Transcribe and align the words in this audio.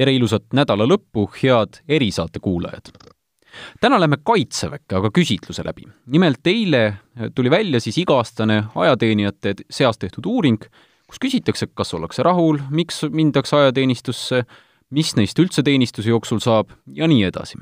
tere 0.00 0.14
ilusat 0.16 0.54
nädala 0.56 0.86
lõppu, 0.88 1.28
head 1.42 1.82
erisaate 1.88 2.40
kuulajad! 2.40 2.92
täna 3.82 3.98
lähme 3.98 4.20
Kaitseväkke, 4.24 4.94
aga 4.96 5.10
küsitluse 5.10 5.64
läbi. 5.66 5.88
nimelt 6.06 6.46
eile 6.46 6.94
tuli 7.34 7.50
välja 7.50 7.80
siis 7.80 7.98
iga-aastane 7.98 8.62
ajateenijate 8.74 9.54
seas 9.70 9.98
tehtud 9.98 10.26
uuring, 10.26 10.62
kus 11.10 11.18
küsitakse, 11.20 11.66
kas 11.74 11.92
ollakse 11.94 12.22
rahul, 12.22 12.60
miks 12.70 13.02
mindakse 13.10 13.56
ajateenistusse, 13.56 14.44
mis 14.90 15.16
neist 15.16 15.38
üldse 15.38 15.62
teenistuse 15.66 16.08
jooksul 16.08 16.38
saab 16.40 16.70
ja 16.86 17.08
nii 17.10 17.24
edasi. 17.28 17.58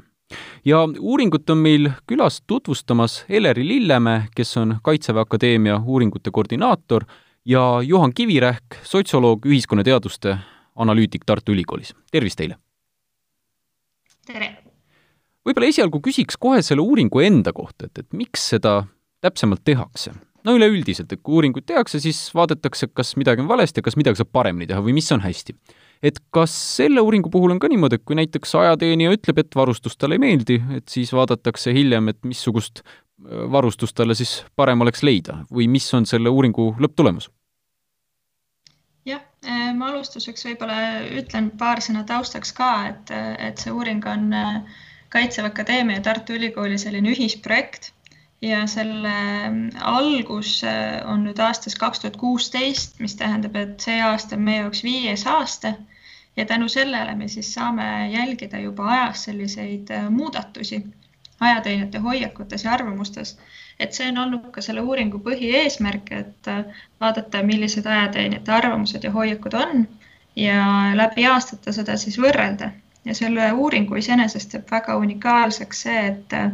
ja 0.65 0.85
uuringut 1.01 1.51
on 1.51 1.59
meil 1.59 1.91
külas 2.07 2.43
tutvustamas 2.47 3.25
Eleri 3.29 3.67
Lillemäe, 3.69 4.29
kes 4.35 4.57
on 4.57 4.77
Kaitseväe 4.83 5.25
Akadeemia 5.27 5.81
uuringute 5.87 6.31
koordinaator 6.31 7.05
ja 7.45 7.81
Juhan 7.83 8.15
Kivirähk, 8.15 8.79
sotsioloog, 8.85 9.47
ühiskonnateaduste 9.47 10.39
analüütik 10.79 11.27
Tartu 11.27 11.53
Ülikoolis. 11.53 11.95
tervist 12.13 12.39
teile! 12.41 12.59
tere! 14.27 14.55
võib-olla 15.47 15.73
esialgu 15.73 16.01
küsiks 16.05 16.37
kohe 16.41 16.63
selle 16.63 16.85
uuringu 16.85 17.23
enda 17.25 17.55
kohta, 17.57 17.89
et, 17.89 18.05
et 18.05 18.17
miks 18.17 18.51
seda 18.55 18.83
täpsemalt 19.25 19.65
tehakse? 19.65 20.15
no 20.47 20.55
üleüldiselt, 20.57 21.13
et 21.13 21.23
kui 21.23 21.39
uuringuid 21.39 21.67
tehakse, 21.69 22.01
siis 22.03 22.21
vaadatakse, 22.37 22.89
kas 22.95 23.15
midagi 23.21 23.43
on 23.43 23.51
valesti 23.51 23.83
ja 23.83 23.87
kas 23.89 23.99
midagi 23.99 24.21
saab 24.21 24.31
paremini 24.33 24.69
teha 24.71 24.83
või 24.85 24.95
mis 24.97 25.11
on 25.15 25.25
hästi. 25.25 25.57
et 26.03 26.21
kas 26.35 26.55
selle 26.77 27.03
uuringu 27.03 27.31
puhul 27.31 27.57
on 27.57 27.59
ka 27.59 27.71
niimoodi, 27.71 27.99
et 27.99 28.07
kui 28.07 28.19
näiteks 28.19 28.55
ajateenija 28.61 29.17
ütleb, 29.17 29.43
et 29.43 29.59
varustus 29.59 29.97
talle 29.97 30.19
ei 30.19 30.23
meeldi, 30.23 30.61
et 30.77 30.87
siis 30.89 31.13
vaadatakse 31.13 31.75
hiljem, 31.75 32.13
et 32.13 32.21
missugust 32.25 32.85
äh, 32.85 33.45
varustust 33.51 33.97
talle 33.99 34.15
siis 34.19 34.43
parem 34.57 34.87
oleks 34.87 35.03
leida 35.03 35.43
või 35.51 35.69
mis 35.71 35.89
on 35.95 36.07
selle 36.07 36.31
uuringu 36.31 36.75
lõpptulemus? 36.79 37.33
Äh, 39.49 39.71
ma 39.77 39.91
alustuseks 39.93 40.47
võib-olla 40.47 40.79
ütlen 41.21 41.51
paar 41.61 41.83
sõna 41.85 42.05
taustaks 42.09 42.53
ka, 42.57 42.73
et, 42.93 43.13
et 43.49 43.63
see 43.63 43.75
uuring 43.75 44.05
on 44.07 44.33
äh, 44.37 44.59
Kaitseväe 45.09 45.51
Akadeemia 45.51 45.99
ja 45.99 46.05
Tartu 46.05 46.37
Ülikooli 46.37 46.79
selline 46.79 47.15
ühisprojekt 47.15 47.93
ja 48.45 48.67
selle 48.71 49.15
mm, 49.49 49.71
algus 49.81 50.59
äh, 50.65 51.01
on 51.09 51.25
nüüd 51.27 51.41
aastast 51.43 51.81
kaks 51.81 52.05
tuhat 52.05 52.19
kuusteist, 52.21 53.01
mis 53.01 53.17
tähendab, 53.19 53.57
et 53.57 53.81
see 53.81 53.99
aasta 54.05 54.37
on 54.37 54.45
meie 54.47 54.63
jaoks 54.63 54.85
viies 54.87 55.27
aasta 55.27 55.75
ja 56.37 56.47
tänu 56.47 56.69
sellele 56.69 57.15
me 57.19 57.29
siis 57.29 57.51
saame 57.55 58.11
jälgida 58.13 58.61
juba 58.63 58.91
ajas 58.95 59.25
selliseid 59.31 59.91
muudatusi 60.11 60.85
ajateenijate 61.41 61.99
hoiakutes 61.99 62.65
ja 62.65 62.73
arvamustes 62.73 63.39
et 63.81 63.95
see 63.95 64.09
on 64.11 64.19
olnud 64.19 64.51
ka 64.55 64.63
selle 64.65 64.83
uuringu 64.83 65.21
põhieesmärk, 65.23 66.11
et 66.21 66.51
äh, 66.51 66.83
vaadata, 67.01 67.43
millised 67.47 67.87
ajateenijate 67.87 68.53
arvamused 68.53 69.05
ja 69.05 69.13
hoiakud 69.15 69.55
on 69.55 69.87
ja 70.37 70.65
läbi 70.99 71.27
aastate 71.27 71.73
seda 71.73 71.97
siis 71.97 72.19
võrrelda. 72.19 72.73
ja 73.05 73.15
selle 73.15 73.53
uuringu 73.53 73.97
iseenesest 73.97 74.51
teeb 74.53 74.71
väga 74.71 74.97
unikaalseks 74.99 75.83
see, 75.87 76.01
et 76.09 76.35
äh, 76.37 76.51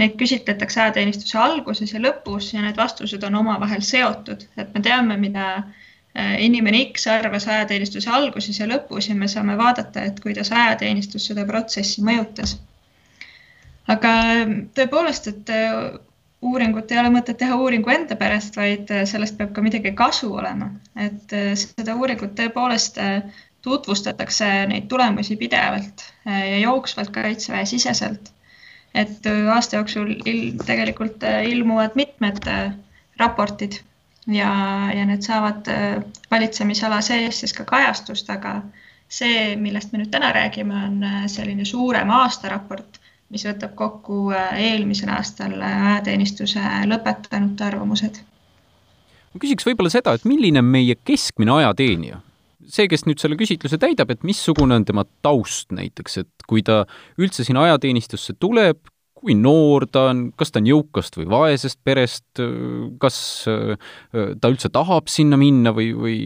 neid 0.00 0.16
küsitletakse 0.18 0.80
ajateenistuse 0.82 1.38
alguses 1.38 1.94
ja 1.94 2.00
lõpus 2.02 2.50
ja 2.54 2.64
need 2.64 2.76
vastused 2.76 3.22
on 3.24 3.38
omavahel 3.38 3.80
seotud, 3.86 4.44
et 4.58 4.74
me 4.74 4.82
teame, 4.82 5.16
mida 5.16 5.46
äh, 5.56 6.34
inimene 6.42 6.82
X 6.90 7.06
arvas 7.14 7.46
ajateenistuse 7.48 8.10
alguses 8.10 8.58
ja 8.60 8.66
lõpus 8.66 9.08
ja 9.08 9.14
me 9.14 9.28
saame 9.28 9.56
vaadata, 9.58 10.02
et 10.02 10.20
kuidas 10.20 10.52
ajateenistus 10.52 11.30
seda 11.30 11.46
protsessi 11.46 12.02
mõjutas. 12.02 12.58
aga 13.88 14.10
tõepoolest, 14.74 15.26
et 15.30 15.56
uuringut 16.42 16.92
ei 16.92 16.98
ole 17.00 17.12
mõtet 17.12 17.38
teha 17.40 17.56
uuringu 17.60 17.92
enda 17.92 18.16
pärast, 18.16 18.56
vaid 18.56 18.90
äh, 18.94 19.04
sellest 19.08 19.36
peab 19.38 19.52
ka 19.56 19.64
midagi 19.64 19.92
kasu 19.96 20.32
olema, 20.40 20.70
et 20.96 21.34
äh, 21.36 21.52
seda 21.60 21.96
uuringut 21.98 22.34
tõepoolest 22.38 23.00
äh, 23.02 23.22
tutvustatakse 23.60 24.48
neid 24.70 24.86
tulemusi 24.88 25.36
pidevalt 25.36 26.06
ja 26.24 26.60
jooksvalt 26.62 27.10
kaitseväe 27.12 27.66
siseselt. 27.68 28.30
et 28.94 29.26
aasta 29.52 29.76
jooksul 29.76 30.14
il, 30.24 30.38
tegelikult 30.66 31.22
ilmuvad 31.46 31.92
mitmed 31.94 32.48
raportid 33.20 33.76
ja, 34.26 34.48
ja 34.96 35.04
need 35.06 35.22
saavad 35.22 35.68
valitsemisala 36.30 37.02
sees 37.04 37.42
siis 37.44 37.52
ka 37.52 37.68
kajastust, 37.68 38.32
aga 38.32 38.62
see, 39.12 39.54
millest 39.60 39.92
me 39.92 40.00
nüüd 40.00 40.10
täna 40.10 40.32
räägime, 40.32 40.80
on 40.88 41.28
selline 41.28 41.68
suurem 41.68 42.10
aastaraport 42.16 42.96
mis 43.30 43.46
võtab 43.46 43.76
kokku 43.78 44.30
äh, 44.34 44.58
eelmisel 44.70 45.12
aastal 45.14 45.54
äh, 45.62 45.86
ajateenistuse 45.92 46.62
lõpetanute 46.90 47.66
arvamused. 47.66 48.20
ma 49.30 49.42
küsiks 49.42 49.66
võib-olla 49.68 49.92
seda, 49.92 50.16
et 50.16 50.26
milline 50.28 50.62
on 50.62 50.70
meie 50.70 50.98
keskmine 50.98 51.60
ajateenija? 51.60 52.20
see, 52.70 52.86
kes 52.90 53.06
nüüd 53.06 53.18
selle 53.18 53.38
küsitluse 53.38 53.80
täidab, 53.82 54.12
et 54.12 54.22
missugune 54.26 54.76
on 54.78 54.86
tema 54.86 55.02
taust 55.24 55.72
näiteks, 55.74 56.20
et 56.22 56.46
kui 56.46 56.62
ta 56.62 56.84
üldse 57.18 57.42
sinna 57.46 57.64
ajateenistusse 57.66 58.36
tuleb, 58.38 58.78
kui 59.20 59.34
noor 59.36 59.84
ta 59.92 60.06
on, 60.12 60.20
kas 60.38 60.52
ta 60.52 60.62
on 60.62 60.68
jõukast 60.70 61.18
või 61.18 61.26
vaesest 61.28 61.80
perest, 61.84 62.40
kas 63.02 63.18
äh, 63.50 63.90
ta 64.12 64.52
üldse 64.52 64.70
tahab 64.72 65.10
sinna 65.12 65.38
minna 65.40 65.74
või, 65.76 65.90
või 65.94 66.20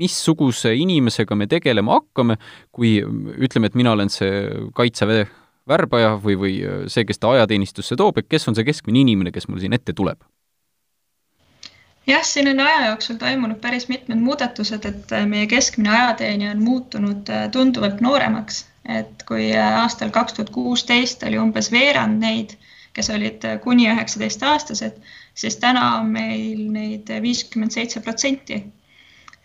missuguse 0.00 0.74
inimesega 0.76 1.38
me 1.38 1.48
tegelema 1.50 2.00
hakkame, 2.00 2.38
kui 2.74 2.98
ütleme, 3.02 3.70
et 3.70 3.78
mina 3.78 3.94
olen 3.94 4.10
see 4.12 4.42
Kaitseväe 4.76 5.28
värbaja 5.68 6.16
või, 6.22 6.36
või 6.38 6.54
äh, 6.66 6.84
see, 6.92 7.04
kes 7.08 7.20
ta 7.22 7.32
ajateenistusse 7.36 7.96
toob, 7.98 8.18
et 8.18 8.28
kes 8.30 8.48
on 8.50 8.58
see 8.58 8.66
keskmine 8.66 9.02
inimene, 9.02 9.32
kes 9.34 9.48
mul 9.48 9.62
siin 9.62 9.76
ette 9.76 9.94
tuleb? 9.96 10.22
jah, 12.06 12.24
siin 12.26 12.50
on 12.50 12.60
aja 12.64 12.88
jooksul 12.88 13.18
toimunud 13.20 13.60
päris 13.62 13.86
mitmed 13.88 14.18
muudatused, 14.18 14.84
et 14.88 15.14
äh, 15.14 15.26
meie 15.28 15.46
keskmine 15.50 15.92
ajateenija 15.94 16.56
on 16.56 16.62
muutunud 16.66 17.30
äh, 17.30 17.48
tunduvalt 17.54 18.02
nooremaks, 18.02 18.64
et 18.98 19.22
kui 19.28 19.52
aastal 19.54 20.10
kaks 20.10 20.38
tuhat 20.38 20.50
kuusteist 20.50 21.22
oli 21.28 21.38
umbes 21.38 21.70
veerand 21.72 22.18
neid, 22.22 22.56
kes 22.92 23.08
olid 23.14 23.44
kuni 23.62 23.86
üheksateistaastased, 23.88 24.98
siis 25.34 25.56
täna 25.62 25.84
on 26.00 26.10
meil 26.12 26.66
neid 26.74 27.08
viiskümmend 27.22 27.72
seitse 27.72 28.02
protsenti 28.04 28.58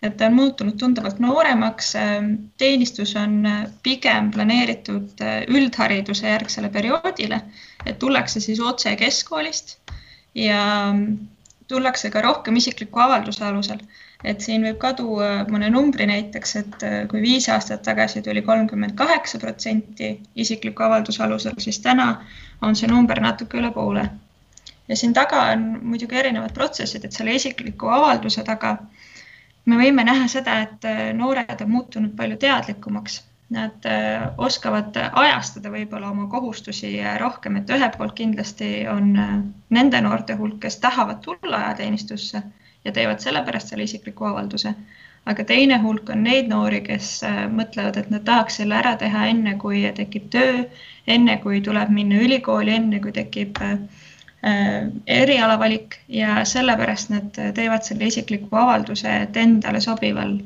et 0.02 0.16
ta 0.16 0.26
on 0.26 0.34
muutunud 0.34 0.76
tunduvalt 0.78 1.18
nooremaks. 1.18 1.92
teenistus 2.58 3.16
on 3.16 3.42
pigem 3.82 4.30
planeeritud 4.30 5.24
üldhariduse 5.48 6.28
järgsele 6.28 6.68
perioodile, 6.68 7.40
et 7.86 7.98
tullakse 7.98 8.40
siis 8.40 8.60
otse 8.60 8.96
keskkoolist 8.96 9.78
ja 10.34 10.94
tullakse 11.68 12.10
ka 12.10 12.20
rohkem 12.22 12.56
isikliku 12.56 13.00
avalduse 13.00 13.44
alusel. 13.44 13.78
et 14.24 14.40
siin 14.42 14.64
võib 14.66 14.78
ka 14.82 14.92
tuua 14.98 15.26
mõne 15.46 15.68
numbri 15.70 16.06
näiteks, 16.10 16.54
et 16.60 16.86
kui 17.10 17.20
viis 17.22 17.44
aastat 17.54 17.84
tagasi 17.86 18.22
tuli 18.22 18.42
kolmkümmend 18.42 18.96
kaheksa 18.98 19.38
protsenti 19.38 20.08
isikliku 20.34 20.82
avalduse 20.82 21.22
alusel, 21.22 21.54
siis 21.58 21.78
täna 21.78 22.08
on 22.62 22.74
see 22.76 22.90
number 22.90 23.20
natuke 23.20 23.58
üle 23.58 23.70
poole. 23.70 24.08
ja 24.88 24.96
siin 24.96 25.12
taga 25.14 25.42
on 25.52 25.68
muidugi 25.82 26.16
erinevad 26.16 26.54
protsessid, 26.54 27.04
et 27.04 27.12
selle 27.12 27.34
isikliku 27.34 27.90
avalduse 27.98 28.44
taga 28.44 28.76
me 29.68 29.78
võime 29.80 30.04
näha 30.06 30.28
seda, 30.30 30.60
et 30.66 30.86
äh, 30.88 31.08
noored 31.16 31.64
on 31.64 31.72
muutunud 31.72 32.14
palju 32.16 32.38
teadlikumaks. 32.44 33.22
Nad 33.54 33.86
äh, 33.88 34.26
oskavad 34.44 34.96
ajastada 34.96 35.70
võib-olla 35.72 36.10
oma 36.12 36.26
kohustusi 36.28 36.90
rohkem, 37.20 37.56
et 37.56 37.70
ühelt 37.72 37.96
poolt 37.96 38.12
kindlasti 38.18 38.72
on 38.92 39.14
äh, 39.16 39.34
nende 39.72 40.00
noorte 40.04 40.36
hulk, 40.36 40.58
kes 40.64 40.80
tahavad 40.84 41.22
tulla 41.24 41.62
ajateenistusse 41.62 42.42
ja 42.84 42.92
teevad 42.92 43.24
sellepärast 43.24 43.72
selle 43.72 43.88
isikliku 43.88 44.28
avalduse. 44.28 44.74
aga 45.28 45.44
teine 45.44 45.76
hulk 45.82 46.10
on 46.12 46.22
neid 46.24 46.46
noori, 46.48 46.78
kes 46.80 47.08
mõtlevad, 47.52 47.98
et 48.00 48.06
nad 48.10 48.22
tahaks 48.24 48.54
selle 48.60 48.76
ära 48.78 48.94
teha 48.96 49.26
enne, 49.28 49.56
kui 49.60 49.82
tekib 49.96 50.30
töö, 50.32 50.62
enne 51.06 51.34
kui 51.42 51.60
tuleb 51.60 51.90
minna 51.92 52.20
ülikooli, 52.24 52.72
enne 52.72 53.00
kui 53.04 53.12
tekib 53.12 53.60
äh, 53.60 53.74
erialavalik 54.42 55.96
ja 56.08 56.44
sellepärast 56.46 57.10
nad 57.10 57.38
teevad 57.54 57.82
selle 57.82 58.06
isikliku 58.06 58.56
avalduse, 58.56 59.10
et 59.24 59.36
endale 59.36 59.80
sobival 59.82 60.36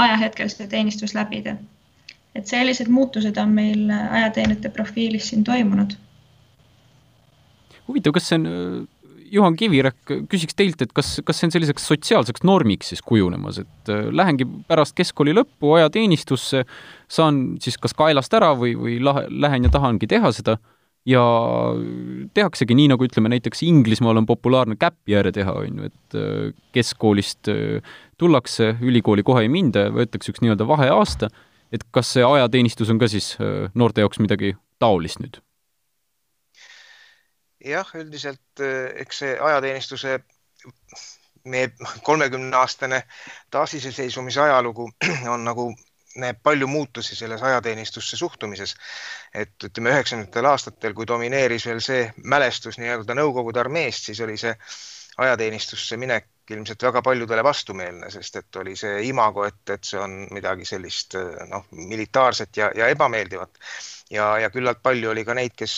ajahetkel 0.00 0.48
seda 0.48 0.70
teenistus 0.70 1.14
läbida. 1.14 1.56
et 2.34 2.46
sellised 2.48 2.88
muutused 2.88 3.36
on 3.36 3.50
meil 3.52 3.90
ajateenijate 3.90 4.70
profiilis 4.72 5.28
siin 5.28 5.44
toimunud. 5.44 5.92
huvitav, 7.88 8.12
kas 8.12 8.28
see 8.28 8.38
on, 8.40 8.48
Juhan 9.32 9.56
Kivirähk, 9.56 10.10
küsiks 10.28 10.52
teilt, 10.56 10.82
et 10.84 10.90
kas, 10.92 11.14
kas 11.24 11.38
see 11.40 11.48
on 11.48 11.52
selliseks 11.54 11.86
sotsiaalseks 11.88 12.42
normiks 12.44 12.90
siis 12.92 13.00
kujunemas, 13.04 13.62
et 13.62 13.92
äh, 13.92 14.10
lähengi 14.12 14.44
pärast 14.68 14.92
keskkooli 14.96 15.32
lõppu 15.32 15.72
ajateenistusse, 15.78 16.66
saan 17.08 17.40
siis 17.60 17.78
kas 17.80 17.96
kaelast 17.96 18.34
ära 18.36 18.52
või, 18.58 18.74
või 18.76 18.98
lähen 19.00 19.68
ja 19.68 19.72
tahangi 19.72 20.08
teha 20.10 20.32
seda 20.36 20.58
ja 21.06 21.22
tehaksegi 22.34 22.76
nii, 22.78 22.88
nagu 22.92 23.06
ütleme 23.06 23.32
näiteks 23.32 23.62
Inglismaal 23.66 24.20
on 24.20 24.26
populaarne 24.26 24.76
käppjääre 24.80 25.32
teha, 25.32 25.52
on 25.52 25.78
ju, 25.78 25.90
et 25.90 26.18
äh, 26.18 26.50
keskkoolist 26.72 27.50
äh, 27.50 27.94
tullakse, 28.18 28.74
ülikooli 28.80 29.24
kohe 29.26 29.42
ei 29.46 29.50
minda 29.52 29.88
võetakse 29.94 30.32
üks 30.32 30.42
nii-öelda 30.44 30.66
vaheaasta, 30.68 31.30
et 31.72 31.86
kas 31.90 32.14
see 32.16 32.26
ajateenistus 32.26 32.92
on 32.92 33.00
ka 33.02 33.10
siis 33.10 33.34
äh, 33.40 33.70
noorte 33.74 34.04
jaoks 34.04 34.22
midagi 34.22 34.54
taolist 34.82 35.22
nüüd? 35.24 35.40
jah, 37.62 37.86
üldiselt 37.94 38.58
eks 38.98 39.20
see 39.22 39.34
ajateenistuse 39.38 40.16
meie 41.46 41.68
kolmekümne 42.02 42.56
aastane 42.58 43.04
taasiseseisvumise 43.54 44.40
ajalugu 44.42 44.88
on 45.34 45.44
nagu 45.46 45.68
näeb 46.20 46.40
palju 46.42 46.66
muutusi 46.68 47.16
selles 47.16 47.42
ajateenistusse 47.42 48.16
suhtumises. 48.16 48.74
et 49.34 49.64
ütleme 49.64 49.90
üheksakümnendatel 49.90 50.48
aastatel, 50.50 50.94
kui 50.94 51.06
domineeris 51.06 51.66
veel 51.66 51.80
see 51.80 52.12
mälestus 52.24 52.78
nii-öelda 52.78 53.16
Nõukogude 53.16 53.60
armeest, 53.60 54.10
siis 54.10 54.20
oli 54.20 54.36
see 54.36 54.54
ajateenistusse 55.22 55.96
minek 55.96 56.28
ilmselt 56.50 56.82
väga 56.82 57.02
paljudele 57.02 57.44
vastumeelne, 57.44 58.10
sest 58.10 58.36
et 58.36 58.56
oli 58.56 58.74
see 58.76 59.02
imago, 59.08 59.44
et, 59.48 59.62
et 59.70 59.84
see 59.84 60.00
on 60.00 60.16
midagi 60.34 60.66
sellist 60.68 61.16
noh, 61.48 61.66
militaarset 61.70 62.56
ja, 62.56 62.70
ja 62.76 62.88
ebameeldivat. 62.92 63.58
Ja, 64.12 64.36
ja 64.38 64.52
küllalt 64.52 64.82
palju 64.84 65.10
oli 65.10 65.24
ka 65.24 65.34
neid, 65.38 65.56
kes 65.58 65.74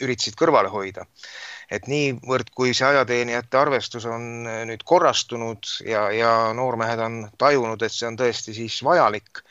üritasid 0.00 0.36
kõrvale 0.38 0.70
hoida. 0.72 1.06
Et 1.70 1.88
niivõrd, 1.90 2.52
kui 2.54 2.74
see 2.76 2.86
ajateenijate 2.86 3.58
arvestus 3.58 4.06
on 4.06 4.46
äh, 4.46 4.60
nüüd 4.68 4.84
korrastunud 4.86 5.66
ja, 5.86 6.06
ja 6.14 6.30
noormehed 6.54 7.02
on 7.02 7.18
tajunud, 7.38 7.82
et 7.82 7.94
see 7.94 8.06
on 8.06 8.18
tõesti 8.20 8.54
siis 8.54 8.78
vajalik 8.86 9.42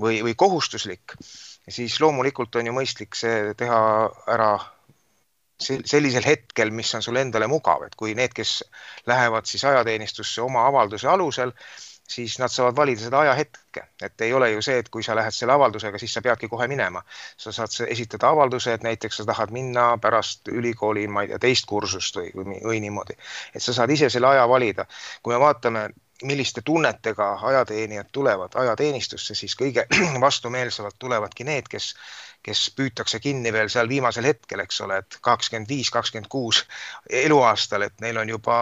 või, 0.00 0.22
või 0.24 0.34
kohustuslik, 0.38 1.18
siis 1.68 1.98
loomulikult 2.00 2.56
on 2.56 2.70
ju 2.70 2.74
mõistlik 2.76 3.18
see 3.18 3.52
teha 3.58 3.82
ära 4.32 4.52
sellisel 5.58 6.22
hetkel, 6.22 6.70
mis 6.70 6.92
on 6.94 7.02
sulle 7.02 7.20
endale 7.26 7.48
mugav, 7.50 7.82
et 7.84 7.96
kui 7.98 8.14
need, 8.14 8.30
kes 8.32 8.62
lähevad 9.10 9.48
siis 9.50 9.64
ajateenistusse 9.66 10.40
oma 10.44 10.62
avalduse 10.70 11.08
alusel, 11.10 11.50
siis 12.08 12.38
nad 12.38 12.52
saavad 12.52 12.76
valida 12.76 13.04
seda 13.04 13.20
ajahetke, 13.20 13.84
et 14.02 14.20
ei 14.24 14.32
ole 14.32 14.50
ju 14.50 14.62
see, 14.64 14.78
et 14.82 14.88
kui 14.88 15.04
sa 15.04 15.16
lähed 15.16 15.34
selle 15.36 15.52
avaldusega, 15.52 16.00
siis 16.00 16.14
sa 16.16 16.22
peadki 16.24 16.48
kohe 16.48 16.68
minema. 16.68 17.02
sa 17.36 17.52
saad 17.52 17.88
esitada 17.88 18.28
avalduse, 18.28 18.72
et 18.72 18.82
näiteks 18.82 19.20
sa 19.20 19.24
tahad 19.28 19.52
minna 19.52 19.90
pärast 19.98 20.48
ülikooli, 20.48 21.06
ma 21.08 21.22
ei 21.22 21.32
tea, 21.34 21.38
teist 21.38 21.66
kursust 21.66 22.16
või, 22.16 22.32
või, 22.34 22.60
või 22.64 22.80
niimoodi. 22.80 23.16
et 23.54 23.62
sa 23.62 23.72
saad 23.72 23.90
ise 23.90 24.10
selle 24.10 24.26
aja 24.32 24.48
valida. 24.48 24.86
kui 25.22 25.34
me 25.34 25.40
vaatame 25.40 25.88
milliste 26.22 26.62
tunnetega 26.64 27.38
ajateenijad 27.42 28.06
tulevad 28.12 28.54
ajateenistusse, 28.54 29.34
siis 29.34 29.54
kõige 29.56 29.86
vastumeelsemalt 30.26 30.96
tulevadki 30.98 31.44
need, 31.44 31.68
kes 31.70 31.94
kes 32.42 32.68
püütakse 32.76 33.20
kinni 33.20 33.52
veel 33.52 33.68
seal 33.72 33.88
viimasel 33.90 34.28
hetkel, 34.28 34.62
eks 34.62 34.80
ole, 34.84 35.00
et 35.02 35.18
kakskümmend 35.24 35.68
viis, 35.68 35.90
kakskümmend 35.94 36.30
kuus 36.32 36.62
eluaastal, 37.10 37.84
et 37.86 37.94
neil 38.04 38.18
on 38.20 38.28
juba 38.30 38.58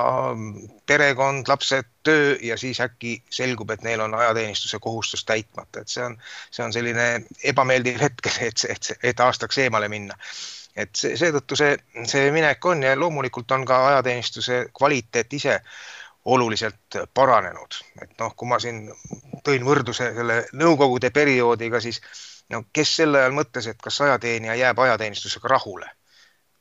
perekond, 0.87 1.49
lapsed, 1.49 1.88
töö 2.06 2.37
ja 2.43 2.56
siis 2.58 2.81
äkki 2.81 3.17
selgub, 3.31 3.70
et 3.75 3.82
neil 3.87 4.00
on 4.00 4.14
ajateenistuse 4.14 4.78
kohustus 4.82 5.25
täitmata, 5.25 5.82
et 5.82 5.93
see 5.93 6.05
on, 6.05 6.17
see 6.50 6.64
on 6.64 6.75
selline 6.75 7.08
ebameeldiv 7.44 8.00
hetk, 8.00 8.31
et, 8.49 8.67
et, 8.70 8.93
et 9.02 9.26
aastaks 9.26 9.58
eemale 9.67 9.90
minna. 9.93 10.17
Et 10.76 10.93
see, 10.93 11.17
seetõttu 11.17 11.56
see, 11.56 11.76
see 12.05 12.31
minek 12.34 12.64
on 12.69 12.82
ja 12.84 12.96
loomulikult 12.99 13.52
on 13.56 13.64
ka 13.69 13.78
ajateenistuse 13.93 14.67
kvaliteet 14.76 15.32
ise 15.38 15.61
oluliselt 16.26 16.99
paranenud, 17.14 17.78
et 18.02 18.12
noh, 18.19 18.32
kui 18.37 18.49
ma 18.50 18.58
siin 18.61 18.88
tõin 19.46 19.62
võrdluse 19.64 20.11
selle 20.14 20.40
Nõukogude 20.58 21.12
perioodiga, 21.14 21.81
siis 21.81 22.00
no 22.50 22.62
kes 22.72 22.96
sel 23.00 23.14
ajal 23.14 23.37
mõtles, 23.37 23.70
et 23.70 23.81
kas 23.82 24.00
ajateenija 24.00 24.54
jääb 24.54 24.78
ajateenistusega 24.87 25.48
rahule? 25.48 25.90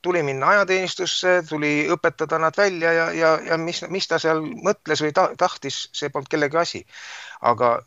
tuli 0.06 0.22
minna 0.24 0.52
ajateenistusse, 0.54 1.40
tuli 1.50 1.88
õpetada 1.90 2.38
nad 2.38 2.54
välja 2.58 2.92
ja, 2.94 3.06
ja, 3.18 3.30
ja 3.42 3.58
mis, 3.58 3.80
mis 3.90 4.06
ta 4.06 4.20
seal 4.22 4.44
mõtles 4.46 5.02
või 5.02 5.14
ta, 5.18 5.32
tahtis, 5.38 5.80
see 5.98 6.12
polnud 6.14 6.30
kellegi 6.30 6.60
asi. 6.62 6.82
aga 7.42 7.80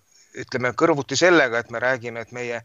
ütleme 0.43 0.73
kõrvuti 0.83 1.17
sellega, 1.17 1.61
et 1.63 1.71
me 1.71 1.79
räägime, 1.83 2.25
et 2.27 2.33
meie, 2.35 2.59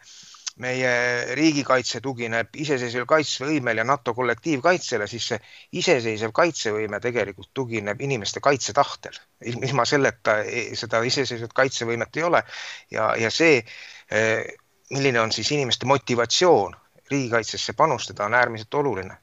meie 0.66 0.94
riigikaitse 1.38 2.02
tugineb 2.02 2.58
iseseisval 2.66 3.06
kaitsevõimel 3.14 3.78
ja 3.78 3.86
NATO 3.86 4.16
kollektiivkaitsele, 4.18 5.08
siis 5.12 5.30
see 5.32 5.40
iseseisev 5.84 6.34
kaitsevõime 6.34 7.00
tegelikult 7.06 7.52
tugineb 7.54 8.02
inimeste 8.02 8.42
kaitsetahtel. 8.42 9.22
ilma 9.54 9.86
selleta 9.86 10.40
seda 10.82 11.04
iseseisvat 11.06 11.54
kaitsevõimet 11.54 12.18
ei 12.18 12.24
ole 12.24 12.44
ja, 12.92 13.14
ja 13.22 13.30
see 13.30 13.62
eh, 14.10 14.44
milline 14.90 15.22
on 15.22 15.32
siis 15.32 15.52
inimeste 15.52 15.86
motivatsioon 15.86 16.76
riigikaitsesse 17.12 17.74
panustada, 17.74 18.26
on 18.26 18.34
äärmiselt 18.34 18.74
oluline. 18.74 19.18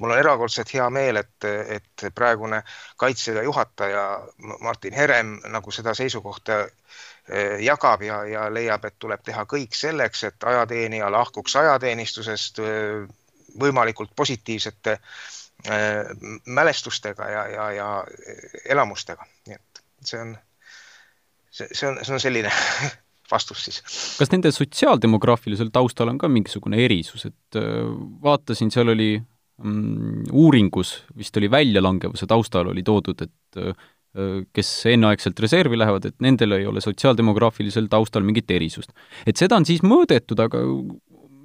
mul 0.00 0.10
on 0.10 0.18
erakordselt 0.18 0.74
hea 0.74 0.90
meel, 0.90 1.16
et, 1.16 1.44
et 1.68 2.06
praegune 2.14 2.62
kaitseväe 2.96 3.42
juhataja 3.44 4.04
Martin 4.60 4.94
Herem 4.94 5.38
nagu 5.48 5.70
seda 5.70 5.94
seisukohta 5.94 6.60
eh, 6.62 7.60
jagab 7.60 8.02
ja, 8.02 8.24
ja 8.24 8.48
leiab, 8.54 8.84
et 8.84 8.98
tuleb 8.98 9.22
teha 9.24 9.44
kõik 9.52 9.76
selleks, 9.76 10.24
et 10.24 10.48
ajateenija 10.52 11.10
lahkuks 11.12 11.56
ajateenistusest 11.56 12.58
eh, 12.58 13.06
võimalikult 13.60 14.16
positiivsete 14.16 14.98
eh, 14.98 16.02
mälestustega 16.46 17.30
ja, 17.30 17.46
ja, 17.48 17.70
ja 17.72 17.88
elamustega. 18.64 19.26
nii 19.46 19.60
et 19.60 19.84
see 20.04 20.20
on, 20.20 20.36
see, 21.50 21.68
see 21.72 21.88
on, 21.88 22.04
see 22.04 22.14
on 22.14 22.20
selline 22.28 22.52
vastus 23.30 23.64
siis. 23.66 23.80
kas 24.18 24.32
nende 24.32 24.52
sotsiaaldemograafilisel 24.54 25.70
taustal 25.74 26.12
on 26.12 26.18
ka 26.20 26.30
mingisugune 26.32 26.80
erisus, 26.84 27.26
et 27.30 27.58
äh, 27.60 27.80
vaatasin, 28.24 28.72
seal 28.74 28.92
oli 28.94 29.14
mm, 29.18 30.30
uuringus, 30.32 30.96
vist 31.16 31.36
oli 31.40 31.50
väljalangevuse 31.52 32.28
taustal 32.30 32.72
oli 32.72 32.84
toodud, 32.86 33.26
et 33.26 33.62
äh, 33.62 33.90
kes 34.54 34.68
enneaegselt 34.92 35.40
reservi 35.42 35.78
lähevad, 35.80 36.04
et 36.06 36.20
nendel 36.22 36.54
ei 36.54 36.68
ole 36.70 36.82
sotsiaaldemograafilisel 36.84 37.88
taustal 37.90 38.22
mingit 38.26 38.50
erisust. 38.54 38.94
et 39.26 39.36
seda 39.40 39.58
on 39.58 39.66
siis 39.66 39.82
mõõdetud, 39.82 40.38
aga 40.44 40.62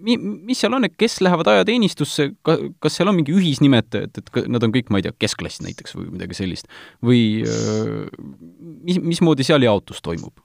mi-, 0.06 0.18
mis 0.20 0.60
seal 0.62 0.76
on, 0.78 0.86
et 0.88 0.96
kes 1.00 1.20
lähevad 1.26 1.50
ajateenistusse, 1.54 2.30
ka-, 2.46 2.60
kas 2.84 3.00
seal 3.00 3.12
on 3.12 3.18
mingi 3.20 3.34
ühisnimetaja, 3.36 4.10
et, 4.10 4.22
et 4.22 4.52
nad 4.52 4.64
on 4.66 4.74
kõik, 4.76 4.92
ma 4.94 5.02
ei 5.02 5.08
tea, 5.08 5.16
keskklass 5.26 5.64
näiteks 5.66 5.98
või 5.98 6.12
midagi 6.14 6.38
sellist? 6.38 6.70
või 7.06 7.24
äh, 7.42 8.06
mis, 8.86 9.02
mismoodi 9.02 9.48
seal 9.48 9.66
jaotus 9.66 10.04
toimub? 10.06 10.38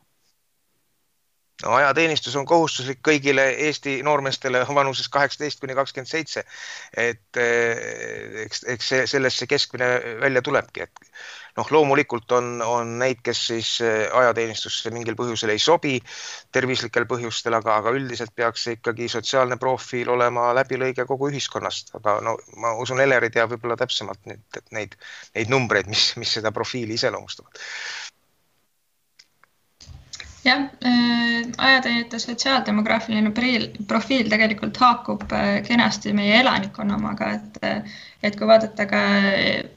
No 1.63 1.75
ajateenistus 1.79 2.35
on 2.37 2.47
kohustuslik 2.47 2.99
kõigile 3.07 3.45
Eesti 3.69 4.01
noormeestele 4.07 4.65
vanuses 4.75 5.09
kaheksateist 5.13 5.61
kuni 5.63 5.77
kakskümmend 5.79 6.11
seitse. 6.11 6.43
et 6.97 7.39
eh, 7.39 8.43
eks, 8.45 8.65
eks 8.75 8.89
see, 8.89 9.07
sellest 9.11 9.43
see 9.43 9.51
keskmine 9.51 9.89
välja 10.21 10.43
tulebki, 10.43 10.87
et 10.89 11.05
noh, 11.57 11.71
loomulikult 11.77 12.33
on, 12.35 12.51
on 12.67 12.97
neid, 12.99 13.23
kes 13.23 13.45
siis 13.53 13.71
eh, 13.87 14.09
ajateenistusse 14.23 14.91
mingil 14.95 15.17
põhjusel 15.19 15.55
ei 15.55 15.63
sobi, 15.63 16.01
tervislikel 16.53 17.07
põhjustel, 17.11 17.55
aga, 17.61 17.79
aga 17.83 17.95
üldiselt 17.95 18.35
peaks 18.35 18.67
see 18.67 18.79
ikkagi 18.81 19.09
sotsiaalne 19.13 19.59
profiil 19.63 20.11
olema 20.17 20.51
läbilõige 20.59 21.07
kogu 21.07 21.31
ühiskonnast, 21.31 21.95
aga 22.01 22.19
no 22.27 22.37
ma 22.59 22.75
usun, 22.83 23.03
Eleri 23.05 23.31
teab 23.31 23.55
võib-olla 23.55 23.79
täpsemalt 23.79 24.27
nüüd 24.27 24.61
neid, 24.75 24.99
neid 25.39 25.55
numbreid, 25.55 25.87
mis, 25.91 26.11
mis 26.19 26.35
seda 26.39 26.51
profiili 26.55 26.99
iseloomustavad 26.99 27.63
jah 30.45 30.61
äh,, 30.85 31.45
ajateenijate 31.59 32.19
sotsiaaldemograafiline 32.19 33.33
profiil, 33.89 34.29
tegelikult 34.29 34.77
haakub 34.81 35.33
äh, 35.33 35.63
kenasti 35.67 36.13
meie 36.13 36.41
elanikkonna 36.41 36.99
omaga, 36.99 37.31
et 37.39 37.63
äh, 37.65 37.95
et 38.25 38.37
kui 38.41 38.49
vaadata 38.49 38.87
ka 38.89 39.01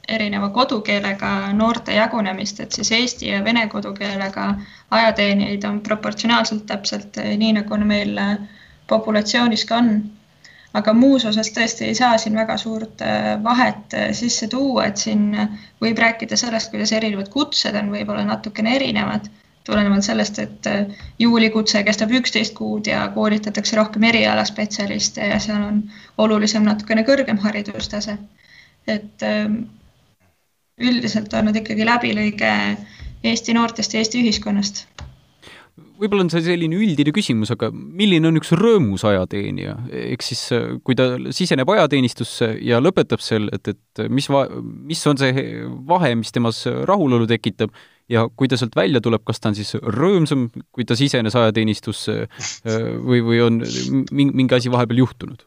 erineva 0.08 0.50
kodukeelega 0.56 1.32
noorte 1.54 1.96
jagunemist, 1.96 2.60
et 2.64 2.72
siis 2.72 2.92
eesti 2.96 3.32
ja 3.32 3.42
vene 3.44 3.66
kodukeelega 3.68 4.46
ajateenijaid 5.00 5.66
on 5.68 5.82
proportsionaalselt 5.84 6.64
täpselt 6.70 7.20
nii, 7.42 7.58
nagu 7.60 7.80
meil 7.84 8.14
populatsioonis 8.88 9.66
ka 9.68 9.82
on. 9.82 9.92
Aga 10.78 10.94
muus 10.94 11.26
osas 11.26 11.50
tõesti 11.52 11.90
ei 11.90 11.96
saa 11.96 12.18
siin 12.22 12.36
väga 12.40 12.56
suurt 12.62 13.02
vahet 13.44 13.96
sisse 14.16 14.48
tuua, 14.48 14.86
et 14.86 14.98
siin 15.02 15.32
võib 15.82 16.00
rääkida 16.00 16.38
sellest, 16.40 16.72
kuidas 16.72 16.92
erinevad 16.94 17.28
kutsed 17.34 17.76
on 17.76 17.92
võib-olla 17.92 18.24
natukene 18.28 18.76
erinevad 18.76 19.28
tulenevalt 19.68 20.06
sellest, 20.08 20.40
et 20.44 20.70
äh, 20.72 21.06
juulikutse 21.20 21.84
kestab 21.88 22.14
üksteist 22.20 22.56
kuud 22.58 22.88
ja 22.88 23.06
koolitatakse 23.16 23.78
rohkem 23.80 24.08
erialaspetsialiste 24.10 25.32
ja 25.34 25.40
seal 25.44 25.64
on 25.70 25.82
olulisem 26.24 26.66
natukene 26.68 27.06
kõrgem 27.08 27.42
haridustase. 27.44 28.18
et 28.88 29.24
ähm, 29.28 29.64
üldiselt 30.80 31.34
on 31.36 31.50
nad 31.50 31.56
ikkagi 31.60 31.86
läbilõige 31.86 32.54
Eesti 33.28 33.54
noortest 33.58 33.94
ja 33.94 34.00
Eesti 34.00 34.22
ühiskonnast 34.24 34.86
võib-olla 35.98 36.26
on 36.26 36.32
see 36.32 36.44
selline 36.46 36.78
üldine 36.78 37.12
küsimus, 37.14 37.52
aga 37.54 37.70
milline 37.74 38.30
on 38.30 38.38
üks 38.40 38.54
rõõmus 38.58 39.04
ajateenija, 39.08 39.76
ehk 40.14 40.24
siis 40.26 40.44
äh, 40.56 40.78
kui 40.86 40.96
ta 40.98 41.10
siseneb 41.36 41.70
ajateenistusse 41.74 42.54
ja 42.66 42.80
lõpetab 42.82 43.24
seal, 43.24 43.50
et, 43.56 43.74
et 43.74 44.04
mis 44.10 44.30
mis 44.88 45.04
on 45.10 45.20
see 45.20 45.46
vahe, 45.90 46.14
mis 46.20 46.34
temas 46.34 46.64
rahulolu 46.88 47.28
tekitab 47.30 47.74
ja 48.10 48.28
kui 48.36 48.48
ta 48.48 48.60
sealt 48.60 48.76
välja 48.76 49.02
tuleb, 49.04 49.24
kas 49.28 49.42
ta 49.42 49.52
on 49.52 49.58
siis 49.58 49.76
rõõmsam, 49.82 50.48
kui 50.72 50.88
ta 50.88 50.96
sisenes 51.00 51.36
ajateenistusse 51.36 52.24
või, 53.04 53.22
või 53.26 53.44
on 53.44 53.62
mingi 54.12 54.58
asi 54.58 54.72
vahepeal 54.72 55.06
juhtunud? 55.06 55.46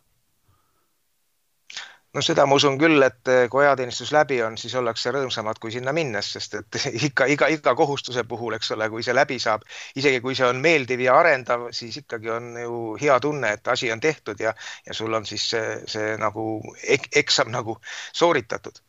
no 2.11 2.23
seda 2.26 2.43
ma 2.49 2.57
usun 2.59 2.75
küll, 2.81 2.99
et 3.07 3.31
kui 3.52 3.62
ajateenistus 3.62 4.11
läbi 4.14 4.40
on, 4.43 4.57
siis 4.59 4.75
ollakse 4.79 5.12
rõõmsamad 5.14 5.61
kui 5.62 5.71
sinna 5.75 5.93
minnes, 5.95 6.33
sest 6.35 6.57
et 6.59 6.79
ikka, 7.09 7.29
iga, 7.31 7.49
iga 7.55 7.75
kohustuse 7.79 8.25
puhul, 8.29 8.57
eks 8.59 8.73
ole, 8.75 8.88
kui 8.90 9.05
see 9.07 9.14
läbi 9.14 9.38
saab, 9.43 9.62
isegi 10.00 10.19
kui 10.25 10.35
see 10.38 10.49
on 10.49 10.59
meeldiv 10.64 11.05
ja 11.05 11.14
arendav, 11.21 11.69
siis 11.76 12.00
ikkagi 12.02 12.33
on 12.35 12.50
ju 12.59 12.81
hea 13.00 13.19
tunne, 13.23 13.55
et 13.59 13.71
asi 13.71 13.93
on 13.95 14.02
tehtud 14.02 14.43
ja, 14.43 14.55
ja 14.87 14.97
sul 14.97 15.14
on 15.14 15.26
siis 15.29 15.47
see, 15.55 15.76
see 15.90 16.14
nagu 16.21 16.47
ek, 16.83 17.12
eksam 17.23 17.55
nagu 17.55 17.79
sooritatud. 18.11 18.83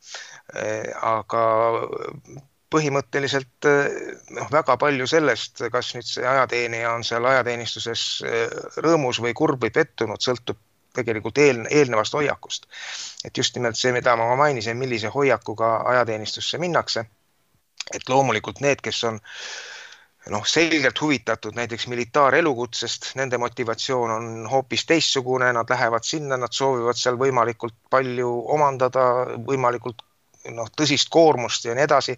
aga 1.02 1.42
põhimõtteliselt 2.72 3.68
noh, 4.36 4.50
väga 4.52 4.76
palju 4.80 5.06
sellest, 5.10 5.62
kas 5.72 5.92
nüüd 5.96 6.08
see 6.08 6.26
ajateenija 6.26 6.92
on 6.96 7.04
seal 7.06 7.26
ajateenistuses 7.28 8.04
rõõmus 8.84 9.20
või 9.22 9.34
kurb 9.36 9.62
või 9.62 9.72
pettunud, 9.74 10.22
sõltub 10.24 10.60
tegelikult 10.96 11.38
eel, 11.38 11.64
eelnevast 11.70 12.14
hoiakust. 12.14 12.66
et 13.24 13.36
just 13.38 13.56
nimelt 13.56 13.76
see, 13.76 13.92
mida 13.92 14.16
ma 14.16 14.34
mainisin, 14.36 14.76
millise 14.76 15.08
hoiakuga 15.08 15.76
ajateenistusse 15.94 16.58
minnakse. 16.58 17.04
et 17.94 18.08
loomulikult 18.08 18.60
need, 18.60 18.80
kes 18.80 19.04
on 19.04 19.20
noh, 20.30 20.44
selgelt 20.46 21.00
huvitatud 21.00 21.56
näiteks 21.58 21.86
militaarelukutsest, 21.90 23.10
nende 23.18 23.38
motivatsioon 23.38 24.10
on 24.10 24.28
hoopis 24.50 24.86
teistsugune, 24.86 25.52
nad 25.52 25.70
lähevad 25.70 26.06
sinna, 26.06 26.36
nad 26.36 26.52
soovivad 26.52 26.98
seal 26.98 27.18
võimalikult 27.18 27.74
palju 27.90 28.30
omandada, 28.56 29.08
võimalikult 29.48 30.04
noh, 30.50 30.70
tõsist 30.76 31.10
koormust 31.12 31.68
ja 31.68 31.76
nii 31.78 31.86
edasi. 31.86 32.16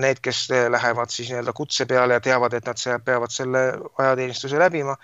Need, 0.00 0.22
kes 0.24 0.46
lähevad 0.72 1.10
siis 1.12 1.28
nii-öelda 1.28 1.52
kutse 1.52 1.84
peale 1.84 2.16
ja 2.16 2.22
teavad, 2.24 2.54
et 2.56 2.64
nad 2.64 2.80
peavad 3.04 3.32
selle 3.34 3.60
ajateenistuse 3.98 4.56
läbima 4.58 4.94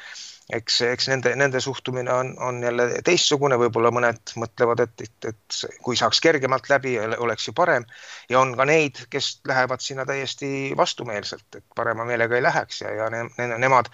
eks, 0.53 0.79
eks 0.87 1.09
nende, 1.11 1.33
nende 1.39 1.61
suhtumine 1.61 2.13
on, 2.13 2.33
on 2.43 2.61
jälle 2.63 2.87
teistsugune, 3.05 3.59
võib-olla 3.59 3.91
mõned 3.95 4.35
mõtlevad, 4.39 4.83
et, 4.85 5.05
et, 5.07 5.29
et 5.33 5.81
kui 5.83 5.99
saaks 5.99 6.21
kergemalt 6.23 6.71
läbi, 6.71 6.97
oleks 7.19 7.49
ju 7.49 7.55
parem. 7.57 7.87
ja 8.31 8.41
on 8.41 8.55
ka 8.59 8.67
neid, 8.69 9.07
kes 9.11 9.41
lähevad 9.49 9.83
sinna 9.83 10.07
täiesti 10.07 10.73
vastumeelselt, 10.77 11.47
et 11.57 11.65
parema 11.75 12.07
meelega 12.07 12.39
ei 12.39 12.47
läheks 12.47 12.81
ja, 12.85 12.95
ja 12.95 13.11
ne, 13.11 13.27
ne, 13.39 13.51
nemad 13.59 13.91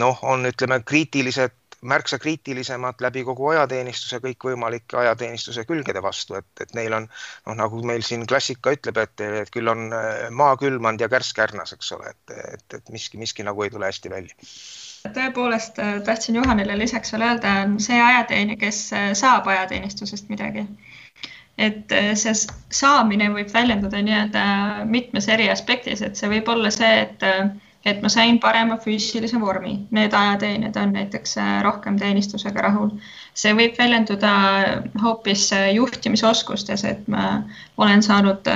noh, 0.00 0.20
on, 0.22 0.46
ütleme, 0.46 0.82
kriitilised, 0.86 1.56
märksa 1.80 2.18
kriitilisemad 2.20 3.00
läbi 3.00 3.24
kogu 3.24 3.48
ajateenistuse 3.54 4.20
kõikvõimalike 4.24 4.98
ajateenistuse 5.00 5.64
külgede 5.68 6.02
vastu, 6.04 6.36
et, 6.40 6.50
et 6.60 6.74
neil 6.76 6.92
on 6.96 7.08
noh, 7.08 7.56
nagu 7.56 7.80
meil 7.86 8.04
siin 8.06 8.26
klassika 8.28 8.74
ütleb, 8.76 9.00
et, 9.00 9.24
et 9.44 9.54
küll 9.54 9.72
on 9.72 9.88
maa 10.36 10.56
külmand 10.60 11.00
ja 11.00 11.08
kärss 11.08 11.36
kärnas, 11.36 11.72
eks 11.76 11.92
ole, 11.96 12.12
et, 12.12 12.36
et, 12.54 12.78
et 12.80 12.94
miski, 12.94 13.20
miski 13.20 13.46
nagu 13.46 13.64
ei 13.64 13.72
tule 13.72 13.88
hästi 13.88 14.12
välja 14.12 14.36
tõepoolest 15.08 15.78
äh, 15.80 15.98
tahtsin 16.04 16.36
Juhanile 16.36 16.76
lisaks 16.78 17.12
veel 17.14 17.24
öelda, 17.24 17.54
on 17.64 17.78
see 17.80 18.00
ajateenija, 18.02 18.60
kes 18.60 18.80
äh, 18.92 19.10
saab 19.18 19.48
ajateenistusest 19.48 20.28
midagi. 20.28 20.66
et 21.58 21.92
äh, 21.92 22.12
see 22.16 22.34
saamine 22.72 23.30
võib 23.32 23.50
väljenduda 23.52 24.00
nii-öelda 24.04 24.44
mitmes 24.88 25.28
eri 25.28 25.50
aspektis, 25.52 26.02
et 26.02 26.16
see 26.16 26.28
võib 26.28 26.48
olla 26.48 26.70
see, 26.72 26.92
et, 27.06 27.26
et 27.84 28.02
ma 28.02 28.08
sain 28.12 28.38
parema 28.40 28.76
füüsilise 28.76 29.40
vormi, 29.40 29.78
need 29.90 30.12
ajateenijad 30.12 30.76
on 30.76 30.92
näiteks 30.92 31.36
rohkem 31.62 31.96
teenistusega 31.98 32.60
rahul. 32.60 32.90
see 33.34 33.54
võib 33.56 33.78
väljenduda 33.78 34.32
hoopis 35.02 35.50
juhtimisoskustes, 35.74 36.84
et 36.84 37.08
ma 37.08 37.42
olen 37.78 38.02
saanud 38.02 38.50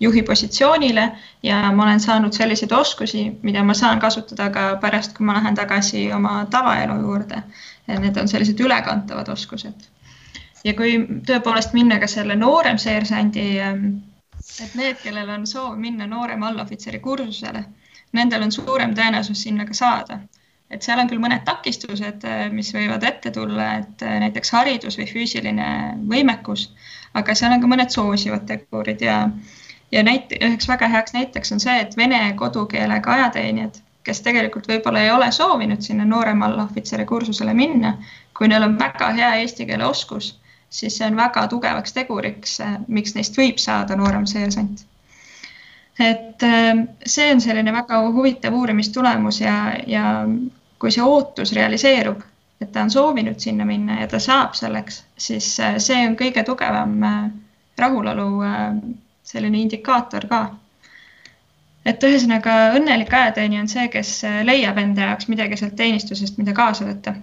juhi 0.00 0.22
positsioonile 0.22 1.12
ja 1.42 1.72
ma 1.72 1.82
olen 1.82 2.00
saanud 2.00 2.32
selliseid 2.32 2.72
oskusi, 2.72 3.30
mida 3.42 3.62
ma 3.64 3.74
saan 3.74 4.00
kasutada 4.00 4.50
ka 4.50 4.76
pärast, 4.80 5.16
kui 5.16 5.26
ma 5.26 5.34
lähen 5.36 5.54
tagasi 5.54 6.12
oma 6.12 6.46
tavaelu 6.50 7.00
juurde. 7.00 7.42
Need 7.86 8.16
on 8.16 8.28
sellised 8.28 8.60
ülekantavad 8.60 9.28
oskused. 9.28 9.88
ja 10.64 10.74
kui 10.76 10.92
tõepoolest 11.26 11.72
minna 11.72 11.96
ka 11.98 12.06
selle 12.06 12.36
noorem 12.36 12.78
seersandi, 12.78 13.44
ähm, 13.64 13.84
et 14.64 14.74
need, 14.74 14.98
kellel 15.02 15.28
on 15.28 15.46
soov 15.46 15.76
minna 15.76 16.06
noorema 16.06 16.48
allohvitseri 16.48 16.98
kursusele, 16.98 17.64
nendel 18.12 18.42
on 18.42 18.52
suurem 18.52 18.94
tõenäosus 18.94 19.42
sinna 19.42 19.66
ka 19.66 19.74
saada 19.74 20.20
et 20.70 20.86
seal 20.86 21.02
on 21.02 21.08
küll 21.10 21.22
mõned 21.22 21.42
takistused, 21.46 22.24
äh, 22.26 22.46
mis 22.54 22.70
võivad 22.74 23.04
ette 23.06 23.32
tulla, 23.34 23.72
et 23.82 24.04
äh, 24.06 24.18
näiteks 24.24 24.52
haridus 24.54 24.98
või 25.00 25.08
füüsiline 25.10 25.70
võimekus, 26.10 26.68
aga 27.18 27.34
seal 27.34 27.56
on 27.56 27.62
ka 27.64 27.70
mõned 27.70 27.94
soosivad 27.94 28.46
tegurid 28.48 29.02
ja 29.04 29.24
ja 29.90 30.02
näite, 30.06 30.38
üheks 30.38 30.68
väga 30.70 30.86
heaks 30.88 31.14
näiteks 31.16 31.50
on 31.52 31.60
see, 31.62 31.80
et 31.82 31.96
vene 31.98 32.20
kodukeelega 32.38 33.16
ajateenijad, 33.16 33.80
kes 34.06 34.22
tegelikult 34.22 34.68
võib-olla 34.70 35.02
ei 35.02 35.10
ole 35.10 35.32
soovinud 35.34 35.82
sinna 35.82 36.06
noorema 36.06 36.46
allohvitseri 36.46 37.06
kursusele 37.10 37.54
minna, 37.58 37.96
kui 38.38 38.48
neil 38.48 38.68
on 38.68 38.78
väga 38.78 39.10
hea 39.18 39.32
eesti 39.42 39.66
keele 39.66 39.88
oskus, 39.88 40.36
siis 40.70 40.94
see 40.96 41.08
on 41.10 41.18
väga 41.18 41.48
tugevaks 41.50 41.98
teguriks, 41.98 42.60
miks 42.86 43.18
neist 43.18 43.42
võib 43.42 43.58
saada 43.58 43.98
noorem 43.98 44.30
seersant. 44.30 44.86
Et 46.00 46.42
äh, 46.42 46.86
see 47.06 47.32
on 47.32 47.40
selline 47.40 47.72
väga 47.72 48.00
huvitav 48.12 48.54
uurimistulemus 48.56 49.40
ja, 49.40 49.56
ja 49.86 50.04
kui 50.78 50.92
see 50.94 51.04
ootus 51.04 51.52
realiseerub, 51.56 52.22
et 52.60 52.72
ta 52.72 52.84
on 52.86 52.90
soovinud 52.90 53.40
sinna 53.40 53.66
minna 53.68 54.00
ja 54.00 54.08
ta 54.08 54.18
saab 54.18 54.56
selleks, 54.58 55.02
siis 55.16 55.52
äh, 55.60 55.76
see 55.78 56.00
on 56.08 56.16
kõige 56.20 56.44
tugevam 56.46 56.96
äh, 57.04 57.20
rahulolu 57.78 58.42
selline 59.24 59.60
indikaator 59.62 60.26
ka. 60.28 60.40
et 61.86 62.02
ühesõnaga 62.04 62.56
õnnelik 62.76 63.12
ajateenija 63.14 63.62
on 63.64 63.68
see, 63.72 63.86
kes 63.88 64.10
leiab 64.44 64.78
enda 64.78 65.08
jaoks 65.08 65.30
midagi 65.32 65.56
sealt 65.56 65.76
teenistusest, 65.76 66.36
mida 66.38 66.52
kaasa 66.52 66.84
võtta 66.84 67.14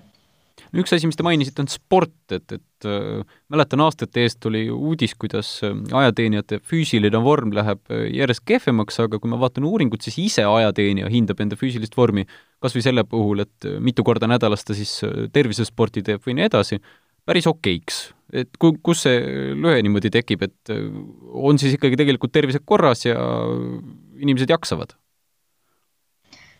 üks 0.75 0.93
asi, 0.95 1.07
mis 1.09 1.17
te 1.17 1.25
mainisite, 1.25 1.63
on 1.63 1.69
sport, 1.71 2.15
et, 2.35 2.57
et 2.57 2.87
äh, 2.89 3.21
mäletan 3.53 3.83
aastate 3.85 4.25
eest 4.25 4.39
tuli 4.43 4.65
uudis, 4.73 5.15
kuidas 5.19 5.49
äh, 5.65 5.77
ajateenijate 6.01 6.59
füüsiline 6.67 7.21
vorm 7.23 7.53
läheb 7.55 7.81
äh, 7.93 8.07
järjest 8.17 8.43
kehvemaks, 8.49 8.99
aga 9.05 9.21
kui 9.21 9.31
ma 9.31 9.39
vaatan 9.41 9.67
uuringut, 9.69 10.03
siis 10.05 10.19
ise 10.25 10.45
ajateenija 10.47 11.09
hindab 11.13 11.41
enda 11.43 11.59
füüsilist 11.59 11.97
vormi 11.97 12.27
kas 12.63 12.75
või 12.75 12.85
selle 12.85 13.05
puhul, 13.07 13.45
et 13.45 13.71
mitu 13.83 14.05
korda 14.05 14.29
nädalas 14.29 14.65
ta 14.67 14.75
siis 14.77 14.99
tervisesporti 15.33 16.03
teeb 16.05 16.23
või 16.25 16.39
nii 16.39 16.47
edasi, 16.49 16.81
päris 17.27 17.47
okeiks 17.49 18.07
et 18.35 18.57
ku-, 18.59 18.75
kus 18.83 19.05
see 19.05 19.19
lõhe 19.55 19.79
niimoodi 19.85 20.11
tekib, 20.11 20.43
et 20.47 20.71
on 21.31 21.59
siis 21.61 21.77
ikkagi 21.77 21.99
tegelikult 21.99 22.33
tervised 22.35 22.65
korras 22.67 23.05
ja 23.07 23.17
inimesed 24.19 24.51
jaksavad? 24.51 24.97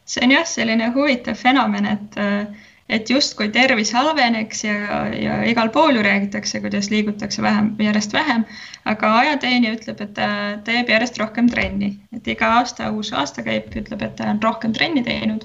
see 0.08 0.24
on 0.24 0.32
jah, 0.32 0.48
selline 0.48 0.90
huvitav 0.96 1.36
fenomen, 1.36 1.88
et 1.92 2.18
äh, 2.22 2.68
et 2.90 3.10
justkui 3.10 3.50
tervis 3.52 3.92
halveneks 3.96 4.64
ja, 4.64 4.76
ja 5.12 5.38
igal 5.50 5.70
pool 5.76 5.98
ju 6.00 6.04
räägitakse, 6.06 6.62
kuidas 6.64 6.90
liigutakse 6.92 7.42
vähem, 7.44 7.74
järjest 7.84 8.14
vähem, 8.16 8.46
aga 8.88 9.12
ajateenija 9.20 9.76
ütleb, 9.76 10.02
et 10.06 10.14
ta 10.16 10.30
teeb 10.68 10.90
järjest 10.94 11.20
rohkem 11.20 11.50
trenni, 11.52 11.98
et 12.16 12.28
iga 12.32 12.54
aasta 12.62 12.92
uus 12.96 13.12
aastakäik 13.14 13.76
ütleb, 13.76 14.04
et 14.08 14.16
ta 14.20 14.32
on 14.32 14.42
rohkem 14.44 14.74
trenni 14.74 15.04
teinud. 15.04 15.44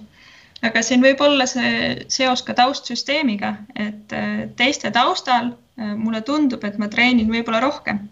Aga 0.63 0.85
siin 0.87 1.03
võib 1.03 1.19
olla 1.25 1.47
see 1.51 2.05
seos 2.13 2.45
ka 2.47 2.55
taustsüsteemiga, 2.55 3.57
et 3.75 4.15
äh, 4.15 4.45
teiste 4.57 4.93
taustal 4.95 5.51
äh, 5.51 5.97
mulle 5.99 6.21
tundub, 6.23 6.63
et 6.65 6.79
ma 6.79 6.87
treenin 6.89 7.33
võib-olla 7.33 7.59
rohkem. 7.65 8.05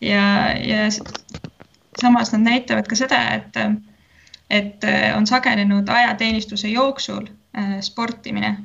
Ja, 0.00 0.56
ja 0.56 0.86
samas 2.00 2.32
nad 2.32 2.46
näitavad 2.46 2.88
ka 2.88 2.96
seda, 2.96 3.20
et, 3.36 3.60
et 4.48 4.88
äh, 4.88 5.10
on 5.12 5.28
sagenenud 5.28 5.92
ajateenistuse 5.92 6.72
jooksul 6.72 7.28
sportimine, 7.82 8.56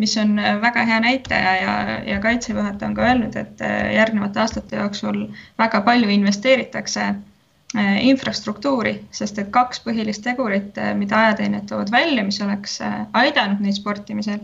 mis 0.00 0.16
on 0.16 0.36
väga 0.60 0.84
hea 0.88 1.00
näitaja 1.04 1.50
ja, 1.56 1.72
ja 2.06 2.20
Kaitseväe 2.20 2.62
juhataja 2.62 2.88
on 2.88 2.94
ka 2.96 3.02
öelnud, 3.02 3.36
et 3.36 3.60
järgnevate 3.94 4.40
aastate 4.40 4.76
jooksul 4.76 5.26
väga 5.58 5.80
palju 5.84 6.08
investeeritakse 6.08 7.10
Äh, 7.72 8.02
infrastruktuuri, 8.04 8.98
sest 9.16 9.38
et 9.40 9.46
kaks 9.48 9.78
põhilist 9.80 10.20
tegurit, 10.26 10.76
äh, 10.76 10.90
mida 10.92 11.16
ajateenijad 11.16 11.70
toovad 11.70 11.92
välja, 11.94 12.20
mis 12.26 12.36
oleks 12.44 12.74
äh, 12.84 12.98
aidanud 13.16 13.62
neid 13.64 13.78
sportimisel, 13.78 14.42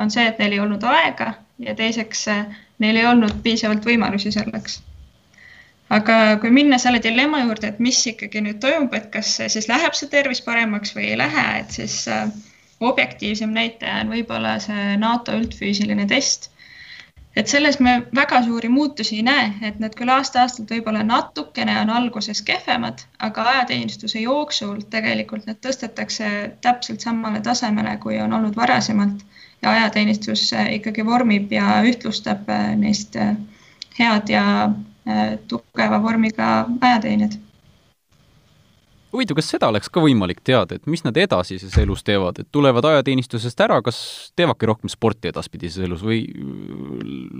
on 0.00 0.08
see, 0.08 0.24
et 0.24 0.40
neil 0.40 0.54
ei 0.56 0.62
olnud 0.64 0.86
aega 0.88 1.34
ja 1.60 1.74
teiseks 1.76 2.22
neil 2.80 2.96
ei 2.96 3.04
olnud 3.04 3.42
piisavalt 3.44 3.84
võimalusi 3.84 4.32
selleks. 4.32 4.78
aga 5.92 6.16
kui 6.40 6.54
minna 6.56 6.78
selle 6.80 7.02
dilemma 7.04 7.42
juurde, 7.42 7.68
et 7.74 7.84
mis 7.84 8.00
ikkagi 8.14 8.40
nüüd 8.46 8.62
toimub, 8.64 8.96
et 8.96 9.12
kas 9.12 9.34
siis 9.42 9.68
läheb 9.68 9.92
see 9.98 10.08
tervis 10.08 10.40
paremaks 10.40 10.96
või 10.96 11.10
ei 11.10 11.20
lähe, 11.20 11.46
et 11.60 11.76
siis 11.76 11.98
objektiivsem 12.80 13.52
näitaja 13.52 14.00
on 14.04 14.14
võib-olla 14.14 14.56
see 14.62 14.96
NATO 15.00 15.36
üldfüüsiline 15.36 16.06
test. 16.08 16.50
Et 17.36 17.46
selles 17.46 17.76
me 17.78 17.92
väga 18.16 18.40
suuri 18.42 18.68
muutusi 18.68 19.20
ei 19.20 19.22
näe, 19.22 19.50
et 19.62 19.78
need 19.78 19.94
küll 19.98 20.10
aasta-aastalt 20.10 20.72
võib-olla 20.74 21.04
natukene 21.06 21.76
on 21.80 21.92
alguses 21.94 22.40
kehvemad, 22.42 23.04
aga 23.22 23.44
ajateenistuse 23.52 24.24
jooksul 24.24 24.80
tegelikult 24.90 25.46
need 25.46 25.60
tõstetakse 25.62 26.30
täpselt 26.60 27.06
samale 27.06 27.40
tasemele, 27.40 27.94
kui 28.02 28.18
on 28.18 28.32
olnud 28.32 28.56
varasemalt. 28.56 29.22
Ja 29.62 29.70
ajateenistus 29.76 30.48
ikkagi 30.72 31.04
vormib 31.06 31.52
ja 31.52 31.82
ühtlustab 31.84 32.48
neist 32.80 33.16
head 33.98 34.32
ja 34.32 34.44
tugeva 35.48 36.02
vormiga 36.02 36.48
ajateenijad 36.80 37.36
huvitav, 39.12 39.38
kas 39.38 39.50
seda 39.52 39.70
oleks 39.70 39.90
ka 39.92 40.02
võimalik 40.04 40.42
teada, 40.46 40.76
et 40.76 40.86
mis 40.90 41.02
nad 41.06 41.16
edasises 41.20 41.76
elus 41.80 42.04
teevad, 42.06 42.40
et 42.42 42.48
tulevad 42.52 42.86
ajateenistusest 42.92 43.60
ära, 43.66 43.80
kas 43.86 43.98
teevadki 44.38 44.68
rohkem 44.70 44.92
sporti 44.92 45.32
edaspidises 45.32 45.84
elus 45.86 46.04
või 46.06 46.22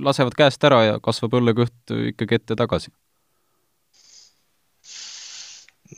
lasevad 0.06 0.36
käest 0.38 0.64
ära 0.68 0.82
ja 0.88 0.98
kasvab 1.02 1.38
õllekõht 1.40 1.94
ikkagi 2.12 2.40
ette 2.40 2.58
tagasi? 2.58 2.92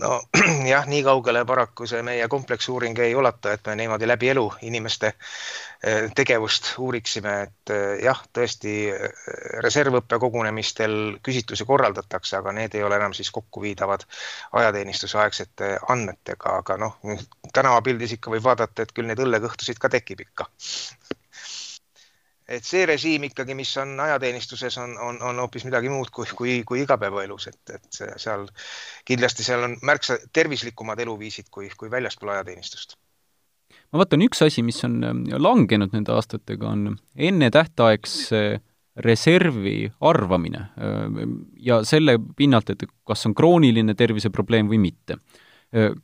No 0.01 0.21
jah, 0.73 0.87
nii 0.89 1.03
kaugele 1.05 1.45
paraku 1.49 1.87
see 1.89 2.03
meie 2.07 2.29
kompleksuuring 2.31 2.99
ei 3.05 3.15
ulata, 3.19 3.53
et 3.53 3.67
me 3.67 3.77
niimoodi 3.77 4.09
läbi 4.09 4.31
elu 4.33 4.45
inimeste 4.69 5.13
eh, 5.13 6.09
tegevust 6.17 6.73
uuriksime, 6.83 7.35
et 7.47 7.75
eh, 7.75 8.05
jah, 8.07 8.23
tõesti 8.35 8.77
eh, 8.93 9.27
reservõppe 9.65 10.19
kogunemistel 10.23 10.97
küsitlusi 11.25 11.67
korraldatakse, 11.69 12.39
aga 12.41 12.55
need 12.57 12.77
ei 12.79 12.87
ole 12.87 12.99
enam 13.01 13.17
siis 13.17 13.31
kokkuviidavad 13.35 14.07
ajateenistuse 14.61 15.21
aegsete 15.25 15.75
andmetega, 15.93 16.57
aga 16.63 16.79
noh, 16.81 16.99
tänavapildis 17.53 18.17
ikka 18.19 18.33
võib 18.33 18.49
vaadata, 18.49 18.87
et 18.87 18.97
küll 18.97 19.11
neid 19.11 19.21
õllekõhtusid 19.21 19.81
ka 19.83 19.93
tekib 19.93 20.25
ikka 20.27 20.49
et 22.53 22.67
see 22.67 22.85
režiim 22.89 23.25
ikkagi, 23.29 23.55
mis 23.57 23.71
on 23.81 23.95
ajateenistuses, 24.05 24.77
on, 24.83 24.97
on, 25.01 25.21
on 25.25 25.41
hoopis 25.43 25.65
midagi 25.69 25.91
muud 25.93 26.11
kui, 26.15 26.29
kui, 26.37 26.57
kui 26.69 26.83
igapäevaelus, 26.85 27.49
et, 27.53 27.77
et 27.79 28.03
seal 28.21 28.47
kindlasti 29.09 29.47
seal 29.47 29.65
on 29.69 29.79
märksa 29.87 30.19
tervislikumad 30.33 31.01
eluviisid 31.05 31.49
kui, 31.51 31.71
kui 31.79 31.91
väljaspool 31.91 32.35
ajateenistust. 32.35 32.99
ma 33.93 34.03
vaatan, 34.03 34.25
üks 34.27 34.45
asi, 34.45 34.65
mis 34.67 34.83
on 34.89 35.01
ähm, 35.05 35.25
langenud 35.39 35.95
nende 35.97 36.13
aastatega, 36.17 36.75
on 36.75 36.99
ennetähtaegse 37.17 38.43
reservi 38.97 39.87
arvamine 40.05 40.67
ähm, 40.77 41.39
ja 41.57 41.81
selle 41.89 42.19
pinnalt, 42.37 42.75
et 42.75 42.85
kas 43.09 43.25
on 43.29 43.35
krooniline 43.37 43.97
terviseprobleem 43.97 44.69
või 44.69 44.83
mitte. 44.83 45.17
Äh, 45.73 45.97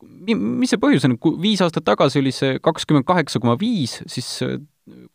mis 0.00 0.72
see 0.72 0.80
põhjus 0.80 1.04
on, 1.04 1.18
kui 1.20 1.36
viis 1.42 1.60
aastat 1.60 1.84
tagasi 1.84 2.22
oli 2.22 2.32
see 2.32 2.56
kakskümmend 2.64 3.04
kaheksa 3.08 3.40
koma 3.42 3.58
viis, 3.60 3.98
siis 4.08 4.30
äh, 4.46 4.56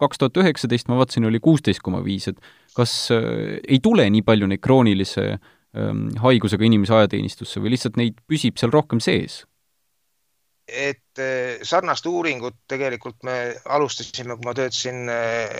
kaks 0.01 0.21
tuhat 0.21 0.37
üheksateist 0.43 0.89
ma 0.91 0.99
vaatasin, 0.99 1.27
oli 1.29 1.41
kuusteist 1.43 1.83
koma 1.85 2.03
viis, 2.05 2.29
et 2.31 2.39
kas 2.77 2.93
äh, 3.15 3.57
ei 3.63 3.81
tule 3.83 4.07
nii 4.11 4.23
palju 4.25 4.49
neid 4.51 4.63
kroonilise 4.63 5.25
ähm, 5.33 6.07
haigusega 6.23 6.67
inimesi 6.67 6.95
ajateenistusse 6.95 7.63
või 7.63 7.75
lihtsalt 7.75 7.99
neid 8.01 8.19
püsib 8.29 8.59
seal 8.61 8.73
rohkem 8.75 9.03
sees? 9.03 9.43
et 10.65 11.21
äh, 11.21 11.61
sarnast 11.61 12.07
uuringut 12.09 12.55
tegelikult 12.67 13.21
me 13.23 13.53
alustasime, 13.69 14.33
kui 14.33 14.47
ma 14.47 14.55
töötasin 14.57 15.11
äh, 15.13 15.51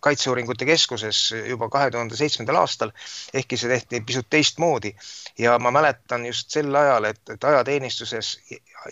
Kaitseuuringute 0.00 0.66
Keskuses 0.68 1.18
juba 1.48 1.68
kahe 1.72 1.90
tuhande 1.90 2.16
seitsmendal 2.16 2.60
aastal, 2.60 2.92
ehkki 3.34 3.56
see 3.60 3.70
tehti 3.72 4.00
pisut 4.06 4.28
teistmoodi. 4.30 4.94
Ja 5.38 5.58
ma 5.58 5.72
mäletan 5.74 6.26
just 6.26 6.50
sel 6.54 6.74
ajal, 6.74 7.08
et, 7.10 7.22
et 7.34 7.44
ajateenistuses 7.44 8.34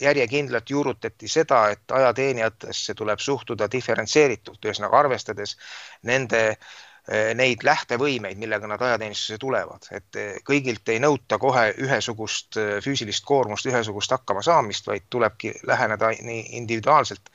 järjekindlalt 0.00 0.70
juurutati 0.70 1.28
seda, 1.28 1.66
et 1.70 1.90
ajateenijatesse 1.90 2.94
tuleb 2.94 3.20
suhtuda 3.20 3.68
diferentseeritult, 3.72 4.64
ühesõnaga 4.64 4.98
arvestades 5.02 5.56
nende 6.08 6.42
eh, 6.50 7.32
neid 7.38 7.64
lähtevõimeid, 7.66 8.40
millega 8.40 8.70
nad 8.70 8.82
ajateenistusse 8.82 9.38
tulevad, 9.42 9.88
et 9.92 10.20
eh, 10.20 10.38
kõigilt 10.48 10.88
ei 10.94 11.02
nõuta 11.02 11.38
kohe 11.42 11.68
ühesugust 11.84 12.60
eh, 12.60 12.78
füüsilist 12.84 13.24
koormust, 13.28 13.68
ühesugust 13.68 14.16
hakkamasaamist, 14.16 14.88
vaid 14.88 15.10
tulebki 15.10 15.54
läheneda 15.68 16.14
nii 16.20 16.48
individuaalselt 16.62 17.30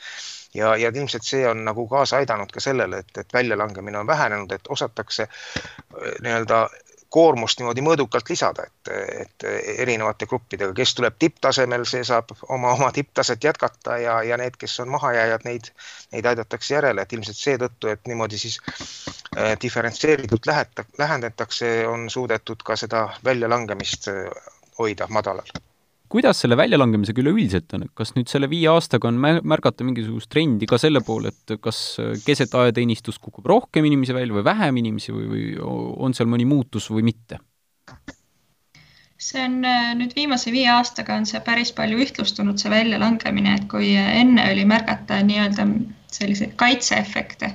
ja, 0.58 0.74
ja 0.76 0.92
ilmselt 0.94 1.28
see 1.28 1.46
on 1.48 1.64
nagu 1.68 1.88
kaasa 1.88 2.22
aidanud 2.22 2.52
ka 2.54 2.64
sellele, 2.64 3.04
et, 3.04 3.24
et 3.24 3.34
väljalangemine 3.34 4.00
on 4.00 4.08
vähenenud, 4.08 4.52
et 4.52 4.74
osatakse 4.78 5.28
äh, 5.30 6.12
nii-öelda 6.26 6.68
koormust 7.10 7.60
niimoodi 7.60 7.84
mõõdukalt 7.86 8.30
lisada, 8.30 8.66
et, 8.68 8.90
et 9.22 9.46
erinevate 9.84 10.28
gruppidega, 10.28 10.74
kes 10.76 10.94
tuleb 10.98 11.16
tipptasemel, 11.20 11.86
see 11.88 12.04
saab 12.08 12.34
oma, 12.50 12.74
oma 12.76 12.90
tipptaset 12.96 13.44
jätkata 13.44 13.98
ja, 14.04 14.18
ja 14.28 14.38
need, 14.40 14.58
kes 14.60 14.80
on 14.84 14.92
mahajääjad, 14.96 15.46
neid, 15.48 15.72
neid 16.16 16.28
aidatakse 16.34 16.76
järele, 16.76 17.06
et 17.06 17.16
ilmselt 17.16 17.40
seetõttu, 17.40 17.94
et 17.94 18.12
niimoodi 18.12 18.40
siis 18.42 18.60
äh, 18.76 19.56
diferentseeritult 19.62 20.52
läheta, 20.52 20.86
lähendatakse, 21.00 21.72
on 21.88 22.10
suudetud 22.10 22.68
ka 22.68 22.76
seda 22.76 23.08
väljalangemist 23.26 24.12
äh, 24.12 24.52
hoida 24.80 25.08
madalal 25.10 25.67
kuidas 26.10 26.40
selle 26.44 26.58
väljalangemisega 26.60 27.22
üleüldiselt 27.24 27.74
on, 27.76 27.88
kas 27.98 28.14
nüüd 28.16 28.30
selle 28.32 28.50
viie 28.52 28.70
aastaga 28.72 29.10
on 29.10 29.20
märgata 29.22 29.86
mingisugust 29.88 30.32
trendi 30.32 30.70
ka 30.70 30.80
selle 30.82 31.02
poole, 31.06 31.34
et 31.34 31.58
kas 31.64 31.82
keset 32.26 32.56
ajateenistust 32.56 33.22
kukub 33.24 33.48
rohkem 33.50 33.88
inimesi 33.90 34.16
välja 34.16 34.40
või 34.40 34.48
vähem 34.48 34.82
inimesi 34.84 35.16
või, 35.16 35.28
või 35.34 35.46
on 36.08 36.16
seal 36.18 36.30
mõni 36.32 36.48
muutus 36.48 36.90
või 36.94 37.06
mitte? 37.12 37.42
see 39.28 39.42
on 39.44 39.64
nüüd 39.98 40.12
viimase 40.16 40.52
viie 40.54 40.70
aastaga 40.70 41.16
on 41.18 41.26
see 41.26 41.40
päris 41.44 41.72
palju 41.76 41.98
ühtlustunud, 42.06 42.60
see 42.62 42.70
väljalangemine, 42.72 43.56
et 43.58 43.66
kui 43.72 43.96
enne 43.98 44.46
oli 44.52 44.66
märgata 44.70 45.18
nii-öelda 45.26 45.66
selliseid 46.14 46.54
kaitseefekte, 46.62 47.50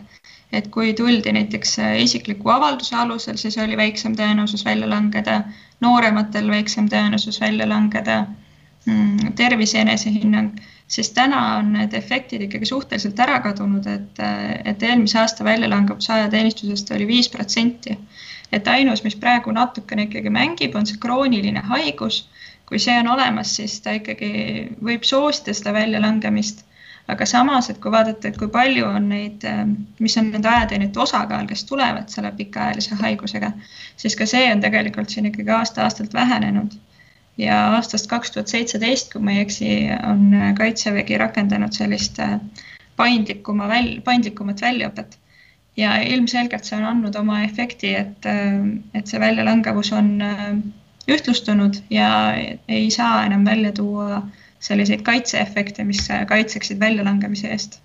et 0.52 0.68
kui 0.74 0.90
tuldi 0.98 1.32
näiteks 1.32 1.76
isikliku 2.02 2.50
avalduse 2.56 2.96
alusel, 2.98 3.38
siis 3.40 3.56
oli 3.62 3.78
väiksem 3.78 4.18
tõenäosus 4.18 4.66
välja 4.66 4.90
langeda, 4.90 5.38
noorematel 5.80 6.50
väiksem 6.50 6.90
tõenäosus 6.92 7.40
välja 7.40 7.68
langeda 7.70 8.24
tervise 9.36 9.78
enesehinnang, 9.78 10.56
siis 10.88 11.10
täna 11.14 11.42
on 11.58 11.72
need 11.76 11.94
efektid 11.94 12.42
ikkagi 12.48 12.66
suhteliselt 12.66 13.20
ära 13.22 13.38
kadunud, 13.44 13.86
et, 13.86 14.22
et 14.64 14.82
eelmise 14.82 15.20
aasta 15.20 15.44
väljalangevus 15.46 16.10
ajateenistusest 16.10 16.90
oli 16.96 17.06
viis 17.06 17.30
protsenti. 17.30 17.98
et 18.52 18.66
ainus, 18.68 19.00
mis 19.04 19.14
praegu 19.16 19.52
natukene 19.52 20.02
ikkagi 20.02 20.30
mängib, 20.30 20.74
on 20.76 20.86
see 20.86 20.98
krooniline 21.00 21.62
haigus. 21.70 22.28
kui 22.66 22.78
see 22.78 22.98
on 22.98 23.08
olemas, 23.14 23.56
siis 23.56 23.80
ta 23.84 23.92
ikkagi 23.92 24.28
võib 24.82 25.02
soosida 25.04 25.54
seda 25.54 25.72
väljalangemist. 25.78 26.64
aga 27.08 27.26
samas, 27.26 27.70
et 27.70 27.78
kui 27.78 27.90
vaadata, 27.90 28.28
et 28.28 28.38
kui 28.38 28.48
palju 28.48 28.86
on 28.86 29.08
neid, 29.08 29.46
mis 29.98 30.16
on 30.18 30.30
nende 30.30 30.48
ajateenijate 30.48 31.00
osakaal, 31.00 31.46
kes 31.46 31.64
tulevad 31.64 32.08
selle 32.08 32.32
pikaajalise 32.36 32.98
haigusega, 33.00 33.52
siis 33.96 34.16
ka 34.16 34.26
see 34.26 34.52
on 34.52 34.60
tegelikult 34.60 35.10
siin 35.10 35.26
ikkagi 35.30 35.50
aasta-aastalt 35.50 36.14
vähenenud 36.14 36.78
ja 37.38 37.56
aastast 37.76 38.06
kaks 38.10 38.30
tuhat 38.34 38.52
seitseteist, 38.52 39.12
kui 39.12 39.22
ma 39.24 39.36
ei 39.36 39.46
eksi, 39.46 39.70
on 40.08 40.54
Kaitsevägi 40.58 41.18
rakendanud 41.18 41.72
sellist 41.76 42.20
äh, 42.20 42.36
paindlikuma 42.96 43.68
väl-, 43.70 44.00
paindlikumat 44.04 44.62
väljaõpet. 44.62 45.18
ja 45.76 45.94
ilmselgelt 46.04 46.66
see 46.68 46.76
on 46.76 46.84
andnud 46.84 47.14
oma 47.16 47.38
efekti, 47.46 47.94
et, 47.96 48.26
äh, 48.28 48.58
et 48.94 49.08
see 49.08 49.20
väljalangevus 49.20 49.92
on 49.96 50.14
äh, 50.22 50.48
ühtlustunud 51.10 51.80
ja 51.90 52.10
ei 52.68 52.90
saa 52.90 53.24
enam 53.26 53.44
välja 53.44 53.72
tuua 53.72 54.22
selliseid 54.62 55.02
kaitseefekte, 55.02 55.84
mis 55.84 56.04
kaitseksid 56.28 56.78
väljalangemise 56.80 57.48
eest. 57.50 57.80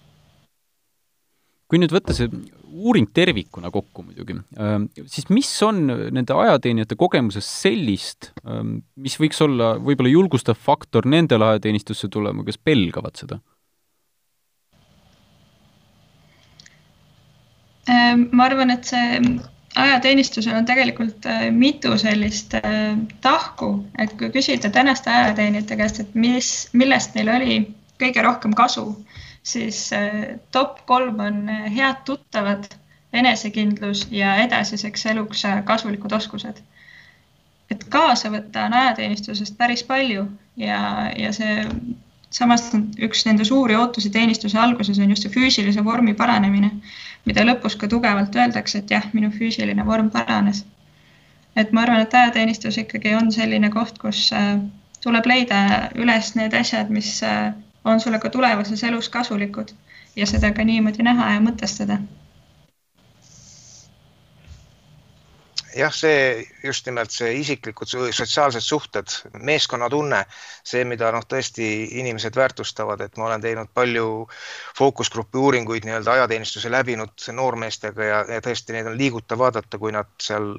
Kui 1.67 1.81
nüüd 1.81 1.91
võtta 1.91 2.15
see 2.15 2.29
uuring 2.77 3.09
tervikuna 3.15 3.71
kokku 3.73 4.05
muidugi, 4.05 4.37
ähm, 4.61 4.87
siis 5.09 5.27
mis 5.33 5.49
on 5.65 5.83
nende 5.87 6.35
ajateenijate 6.35 6.95
kogemuses 6.99 7.47
sellist, 7.63 8.31
ähm, 8.47 8.79
mis 8.95 9.17
võiks 9.19 9.41
olla 9.43 9.73
võib-olla 9.81 10.13
julgustav 10.13 10.59
faktor 10.59 11.07
nendele 11.09 11.53
ajateenistusse 11.53 12.09
tulema, 12.13 12.45
kes 12.47 12.59
pelgavad 12.63 13.19
seda? 13.19 13.41
Ähm, 17.87 18.27
ma 18.35 18.49
arvan, 18.49 18.71
et 18.71 18.87
see 18.87 19.19
ajateenistusel 19.77 20.57
on 20.57 20.65
tegelikult 20.67 21.25
äh, 21.29 21.47
mitu 21.55 21.93
sellist 21.99 22.55
äh, 22.59 22.97
tahku, 23.23 23.71
et 23.99 24.15
kui 24.19 24.31
küsida 24.33 24.71
tänaste 24.73 25.11
ajateenijate 25.11 25.77
käest, 25.79 26.01
et 26.03 26.15
mis, 26.15 26.51
millest 26.77 27.15
neil 27.15 27.31
oli 27.35 27.59
kõige 28.01 28.23
rohkem 28.25 28.53
kasu, 28.57 28.89
siis 29.47 29.93
äh, 29.93 30.39
top 30.51 30.85
kolm 30.85 31.19
on 31.19 31.49
äh, 31.49 31.75
head 31.75 32.03
tuttavad, 32.05 32.65
enesekindlus 33.13 34.07
ja 34.11 34.35
edasiseks 34.43 35.05
eluks 35.05 35.45
äh, 35.45 35.63
kasulikud 35.65 36.11
oskused. 36.11 36.59
et 37.71 37.83
kaasa 37.91 38.29
võtta 38.31 38.65
on 38.65 38.73
ajateenistusest 38.73 39.57
päris 39.59 39.81
palju 39.83 40.21
ja, 40.55 40.77
ja 41.19 41.31
see 41.35 41.65
samas 42.31 42.63
üks 43.03 43.25
nende 43.27 43.43
suuri 43.47 43.75
ootusi 43.75 44.09
teenistuse 44.09 44.59
alguses 44.59 44.99
on 45.03 45.11
just 45.11 45.27
see 45.27 45.33
füüsilise 45.33 45.83
vormi 45.83 46.13
paranemine, 46.13 46.71
mida 47.27 47.43
lõpus 47.43 47.75
ka 47.79 47.89
tugevalt 47.91 48.35
öeldakse, 48.35 48.79
et 48.79 48.91
jah, 48.95 49.07
minu 49.13 49.31
füüsiline 49.35 49.85
vorm 49.85 50.09
paranes. 50.11 50.63
et 51.55 51.71
ma 51.71 51.83
arvan, 51.83 52.03
et 52.03 52.13
ajateenistus 52.13 52.77
ikkagi 52.83 53.15
on 53.19 53.31
selline 53.35 53.69
koht, 53.75 53.99
kus 53.99 54.29
tuleb 55.03 55.27
leida 55.27 55.61
üles 55.95 56.35
need 56.39 56.55
asjad, 56.55 56.91
mis 56.91 57.17
on 57.87 57.99
sulle 58.03 58.19
ka 58.19 58.29
tulevases 58.29 58.83
elus 58.83 59.09
kasulikud 59.09 59.73
ja 60.15 60.25
seda 60.27 60.51
ka 60.53 60.63
niimoodi 60.63 61.05
näha 61.07 61.33
ja 61.33 61.43
mõtestada. 61.43 62.01
jah, 65.77 65.93
see 65.93 66.47
just 66.63 66.87
nimelt 66.87 67.13
see 67.13 67.35
isiklikud 67.37 67.91
sotsiaalsed 67.91 68.63
suhted, 68.65 69.13
meeskonnatunne, 69.45 70.23
see, 70.65 70.81
mida 70.89 71.11
noh, 71.13 71.25
tõesti 71.29 71.67
inimesed 72.01 72.39
väärtustavad, 72.39 73.03
et 73.05 73.19
ma 73.21 73.27
olen 73.27 73.43
teinud 73.43 73.69
palju 73.77 74.07
fookusgrupi 74.79 75.37
uuringuid 75.37 75.85
nii-öelda 75.85 76.15
ajateenistuse 76.15 76.71
läbinud 76.73 77.27
noormeestega 77.41 78.09
ja, 78.09 78.23
ja 78.37 78.41
tõesti 78.41 78.73
neid 78.73 78.89
on 78.89 78.97
liigutav 78.97 79.43
vaadata, 79.43 79.77
kui 79.77 79.93
nad 79.93 80.09
seal 80.23 80.55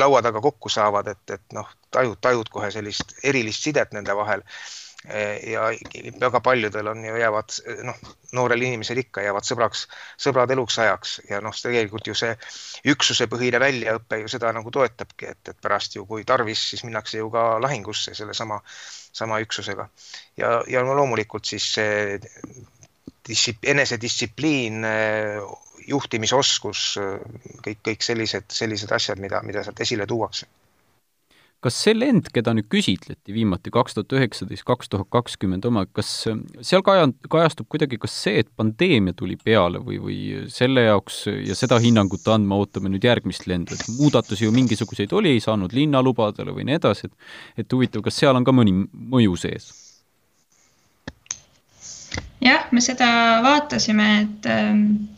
laua 0.00 0.22
taga 0.22 0.40
kokku 0.40 0.72
saavad, 0.72 1.12
et, 1.12 1.36
et 1.36 1.56
noh, 1.56 1.68
tajud, 1.90 2.16
tajud 2.20 2.48
kohe 2.48 2.70
sellist 2.72 3.18
erilist 3.24 3.68
sidet 3.68 3.92
nende 3.92 4.16
vahel 4.16 4.46
ja 5.46 5.70
väga 6.20 6.40
paljudel 6.44 6.90
on 6.92 7.04
ju 7.04 7.16
jäävad 7.16 7.54
noh, 7.88 8.00
noorel 8.36 8.62
inimesel 8.66 9.00
ikka 9.00 9.22
jäävad 9.24 9.46
sõbraks, 9.48 9.86
sõbrad 10.20 10.52
eluks 10.52 10.76
ajaks 10.82 11.14
ja 11.30 11.40
noh, 11.40 11.56
tegelikult 11.56 12.10
ju 12.10 12.16
see 12.18 12.34
üksusepõhine 12.92 13.62
väljaõpe 13.62 14.20
ju 14.20 14.28
seda 14.28 14.52
nagu 14.52 14.70
toetabki, 14.70 15.30
et, 15.32 15.40
et 15.48 15.62
pärast 15.62 15.96
ju, 15.96 16.04
kui 16.06 16.26
tarvis, 16.28 16.66
siis 16.72 16.84
minnakse 16.84 17.22
ju 17.22 17.32
ka 17.32 17.46
lahingusse 17.64 18.14
sellesama, 18.14 18.60
sama 19.12 19.40
üksusega. 19.40 19.88
ja, 20.36 20.60
ja 20.68 20.84
no 20.84 20.94
loomulikult 21.00 21.48
siis 21.48 21.72
see 21.78 22.20
dissip-, 23.28 23.64
enesedistsipliin, 23.72 24.84
juhtimisoskus, 25.88 26.98
kõik, 27.64 27.80
kõik 27.88 28.04
sellised, 28.04 28.52
sellised 28.52 28.92
asjad, 28.92 29.18
mida, 29.18 29.40
mida 29.42 29.64
sealt 29.64 29.80
esile 29.80 30.06
tuuakse 30.06 30.46
kas 31.64 31.76
see 31.84 31.92
lend, 31.92 32.30
keda 32.32 32.54
nüüd 32.56 32.68
küsitleti 32.72 33.34
viimati 33.36 33.72
kaks 33.72 33.96
tuhat 33.96 34.14
üheksateist, 34.16 34.64
kaks 34.68 34.88
tuhat 34.92 35.10
kakskümmend 35.12 35.66
oma, 35.68 35.84
kas 35.96 36.08
seal 36.64 36.84
kaja-, 36.86 37.10
kajastub 37.32 37.68
kuidagi 37.72 37.98
kas 38.00 38.14
see, 38.24 38.40
et 38.44 38.48
pandeemia 38.56 39.16
tuli 39.16 39.36
peale 39.40 39.82
või, 39.84 39.98
või 40.00 40.20
selle 40.52 40.86
jaoks 40.86 41.26
ja 41.30 41.56
seda 41.58 41.80
hinnangut 41.82 42.24
andma 42.32 42.60
ootame 42.60 42.92
nüüd 42.92 43.04
järgmist 43.04 43.44
lendu, 43.50 43.76
et 43.76 43.92
muudatusi 43.98 44.48
ju 44.48 44.54
mingisuguseid 44.56 45.12
oli, 45.16 45.36
ei 45.36 45.44
saanud 45.44 45.76
linnalubadele 45.76 46.56
või 46.56 46.66
nii 46.70 46.80
edasi, 46.80 47.10
et 47.10 47.64
et 47.64 47.76
huvitav, 47.76 48.02
kas 48.06 48.16
seal 48.16 48.36
on 48.36 48.46
ka 48.46 48.54
mõni 48.56 48.72
mõju 48.92 49.36
sees? 49.40 49.70
jah, 52.40 52.64
me 52.72 52.80
seda 52.80 53.10
vaatasime, 53.44 54.08
et, 54.22 54.48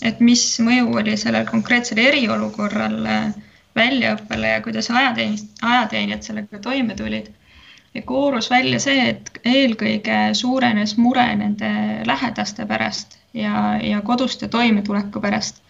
et 0.02 0.20
mis 0.20 0.42
mõju 0.64 0.90
oli 0.98 1.14
sellel 1.20 1.46
konkreetsel 1.48 2.02
eriolukorral 2.02 2.98
äh, 3.06 3.32
väljaõppele 3.76 4.48
ja 4.48 4.60
kuidas 4.62 4.90
ajateenist, 4.90 5.54
ajateenijad 5.62 6.22
sellega 6.22 6.58
toime 6.58 6.94
tulid. 6.94 7.30
ja 7.94 8.02
koorus 8.02 8.50
välja 8.50 8.78
see, 8.80 9.08
et 9.08 9.30
eelkõige 9.44 10.18
suurenes 10.32 10.94
mure 10.96 11.26
nende 11.36 11.72
lähedaste 12.08 12.64
pärast 12.66 13.18
ja, 13.36 13.78
ja 13.82 14.00
koduste 14.00 14.48
toimetuleku 14.48 15.20
pärast. 15.20 15.62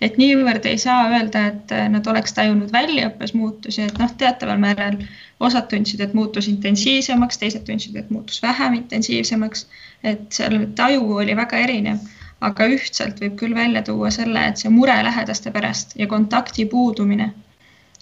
et 0.00 0.16
niivõrd 0.16 0.66
ei 0.66 0.78
saa 0.78 1.08
öelda, 1.08 1.46
et 1.46 1.72
nad 1.88 2.06
oleks 2.06 2.32
tajunud 2.32 2.72
väljaõppes 2.72 3.34
muutusi, 3.34 3.82
et 3.82 3.98
noh, 3.98 4.12
teataval 4.22 4.58
määral 4.58 4.96
osad 5.40 5.68
tundsid, 5.68 6.00
et 6.00 6.14
muutus 6.14 6.48
intensiivsemaks, 6.48 7.38
teised 7.38 7.64
tundsid, 7.64 7.96
et 7.96 8.10
muutus 8.10 8.42
vähem 8.42 8.74
intensiivsemaks. 8.74 9.66
et 10.04 10.32
seal 10.32 10.66
taju 10.74 11.16
oli 11.24 11.36
väga 11.36 11.58
erinev 11.66 12.00
aga 12.40 12.66
ühtselt 12.72 13.20
võib 13.20 13.36
küll 13.36 13.54
välja 13.54 13.82
tuua 13.82 14.10
selle, 14.10 14.46
et 14.48 14.56
see 14.56 14.72
mure 14.72 14.96
lähedaste 15.04 15.50
pärast 15.52 15.96
ja 15.96 16.06
kontakti 16.06 16.64
puudumine 16.64 17.32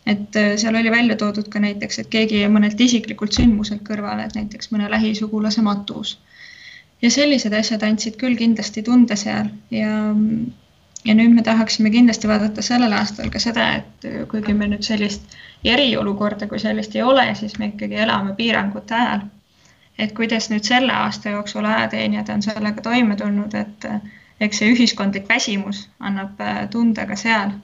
et 0.09 0.37
äh, 0.37 0.57
seal 0.57 0.77
oli 0.77 0.90
välja 0.90 1.16
toodud 1.16 1.49
ka 1.53 1.61
näiteks, 1.61 1.99
et 2.03 2.09
keegi 2.12 2.40
jäi 2.40 2.53
mõnelt 2.53 2.81
isiklikult 2.81 3.37
sündmuselt 3.37 3.85
kõrvale, 3.87 4.25
et 4.25 4.37
näiteks 4.38 4.73
mõne 4.73 4.90
lähisugulase 4.90 5.62
matus. 5.62 6.18
ja 7.03 7.11
sellised 7.14 7.53
asjad 7.55 7.83
andsid 7.87 8.16
küll 8.18 8.35
kindlasti 8.37 8.83
tunde 8.83 9.16
seal 9.16 9.53
ja, 9.71 9.90
ja 11.05 11.14
nüüd 11.14 11.35
me 11.35 11.42
tahaksime 11.47 11.92
kindlasti 11.94 12.29
vaadata 12.29 12.62
sellel 12.62 12.92
aastal 12.92 13.29
ka 13.31 13.42
seda, 13.42 13.68
et 13.83 14.09
äh, 14.09 14.23
kuigi 14.31 14.55
me 14.55 14.71
nüüd 14.73 14.87
sellist 14.87 15.37
eriolukorda 15.64 16.49
kui 16.49 16.59
sellist 16.59 16.97
ei 16.97 17.03
ole, 17.03 17.29
siis 17.35 17.59
me 17.59 17.73
ikkagi 17.75 18.01
elame 18.07 18.35
piirangute 18.40 18.94
ajal. 18.94 19.29
et 19.99 20.14
kuidas 20.16 20.51
nüüd 20.51 20.64
selle 20.64 20.92
aasta 20.94 21.37
jooksul 21.37 21.64
ajateenijad 21.64 22.29
on 22.35 22.42
sellega 22.42 22.83
toime 22.83 23.16
tulnud, 23.16 23.55
et 23.55 23.85
äh, 23.85 24.01
eks 24.40 24.62
see 24.62 24.73
ühiskondlik 24.73 25.29
väsimus 25.29 25.88
annab 26.01 26.38
tunda 26.71 27.07
ka 27.07 27.16
seal 27.16 27.59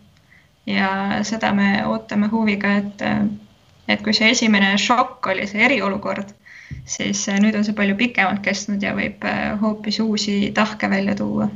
ja 0.66 0.90
seda 1.22 1.52
me 1.52 1.86
ootame 1.86 2.28
huviga, 2.32 2.76
et, 2.80 3.04
et 3.88 4.02
kui 4.02 4.14
see 4.16 4.30
esimene 4.32 4.74
šokk 4.80 5.26
oli 5.32 5.46
see 5.50 5.64
eriolukord, 5.66 6.32
siis 6.88 7.26
nüüd 7.40 7.56
on 7.58 7.66
see 7.66 7.76
palju 7.76 7.96
pikemalt 8.00 8.42
kestnud 8.44 8.82
ja 8.82 8.94
võib 8.96 9.24
hoopis 9.60 10.00
uusi 10.04 10.38
tahke 10.54 10.90
välja 10.90 11.16
tuua. 11.18 11.48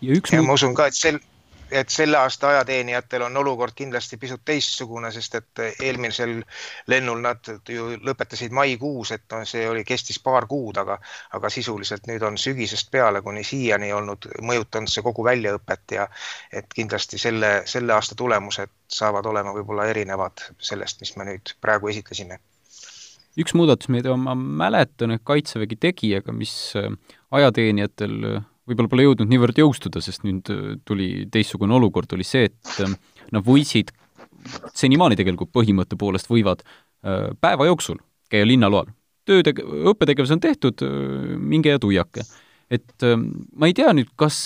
ja 0.00 0.16
üks 0.16 0.32
ja 0.32 0.42
ma 0.42 0.56
usun 0.56 0.74
ka, 0.74 0.88
et 0.88 0.96
sel, 0.96 1.20
et 1.70 1.88
selle 1.88 2.18
aasta 2.18 2.48
ajateenijatel 2.48 3.22
on 3.22 3.36
olukord 3.36 3.72
kindlasti 3.76 4.16
pisut 4.16 4.42
teistsugune, 4.44 5.10
sest 5.12 5.34
et 5.38 5.62
eelmisel 5.80 6.40
lennul 6.90 7.22
nad 7.22 7.50
ju 7.68 7.90
lõpetasid 8.06 8.54
maikuus, 8.54 9.12
et 9.16 9.24
no 9.32 9.44
see 9.48 9.68
oli, 9.68 9.84
kestis 9.84 10.20
paar 10.22 10.46
kuud, 10.50 10.80
aga, 10.82 10.98
aga 11.36 11.50
sisuliselt 11.52 12.06
nüüd 12.10 12.22
on 12.26 12.38
sügisest 12.38 12.90
peale 12.90 13.22
kuni 13.22 13.44
siiani 13.46 13.92
olnud 13.92 14.28
mõjutanud 14.42 14.90
see 14.90 15.04
kogu 15.06 15.24
väljaõpet 15.26 15.96
ja 15.96 16.08
et 16.52 16.70
kindlasti 16.74 17.18
selle, 17.18 17.62
selle 17.70 17.94
aasta 17.94 18.18
tulemused 18.18 18.72
saavad 18.90 19.26
olema 19.26 19.54
võib-olla 19.54 19.86
erinevad 19.90 20.42
sellest, 20.58 21.00
mis 21.00 21.16
me 21.16 21.28
nüüd 21.30 21.54
praegu 21.60 21.92
esitlesime. 21.92 22.40
Üks 23.38 23.54
muudatus, 23.54 23.88
mida 23.94 24.16
ma 24.18 24.34
mäletan, 24.34 25.14
et 25.14 25.22
Kaitsevägi 25.24 25.76
tegi, 25.78 26.08
aga 26.18 26.32
mis 26.34 26.74
ajateenijatel 27.30 28.40
võib-olla 28.70 28.90
pole 28.90 29.06
jõudnud 29.06 29.30
niivõrd 29.30 29.58
jõustuda, 29.60 30.02
sest 30.04 30.24
nüüd 30.26 30.50
äh, 30.52 30.76
tuli 30.88 31.26
teistsugune 31.32 31.74
olukord, 31.76 32.12
oli 32.16 32.26
see, 32.26 32.50
et 32.50 32.78
ähm, 32.84 32.96
nad 33.34 33.46
võisid, 33.46 33.92
senimaani 34.76 35.18
tegelikult 35.20 35.52
põhimõtte 35.52 35.98
poolest 36.00 36.30
võivad 36.30 36.62
äh, 36.64 37.30
päeva 37.42 37.68
jooksul 37.68 38.00
käia 38.30 38.46
linnaloal. 38.46 38.88
töö, 39.28 39.42
õppetegevus 39.92 40.32
on 40.34 40.42
tehtud, 40.42 40.86
äh, 40.86 41.34
minge 41.36 41.74
ja 41.74 41.82
tuiake. 41.82 42.24
et 42.70 43.02
ma 43.02 43.66
ei 43.66 43.72
tea 43.74 43.90
nüüd, 43.90 44.12
kas 44.14 44.36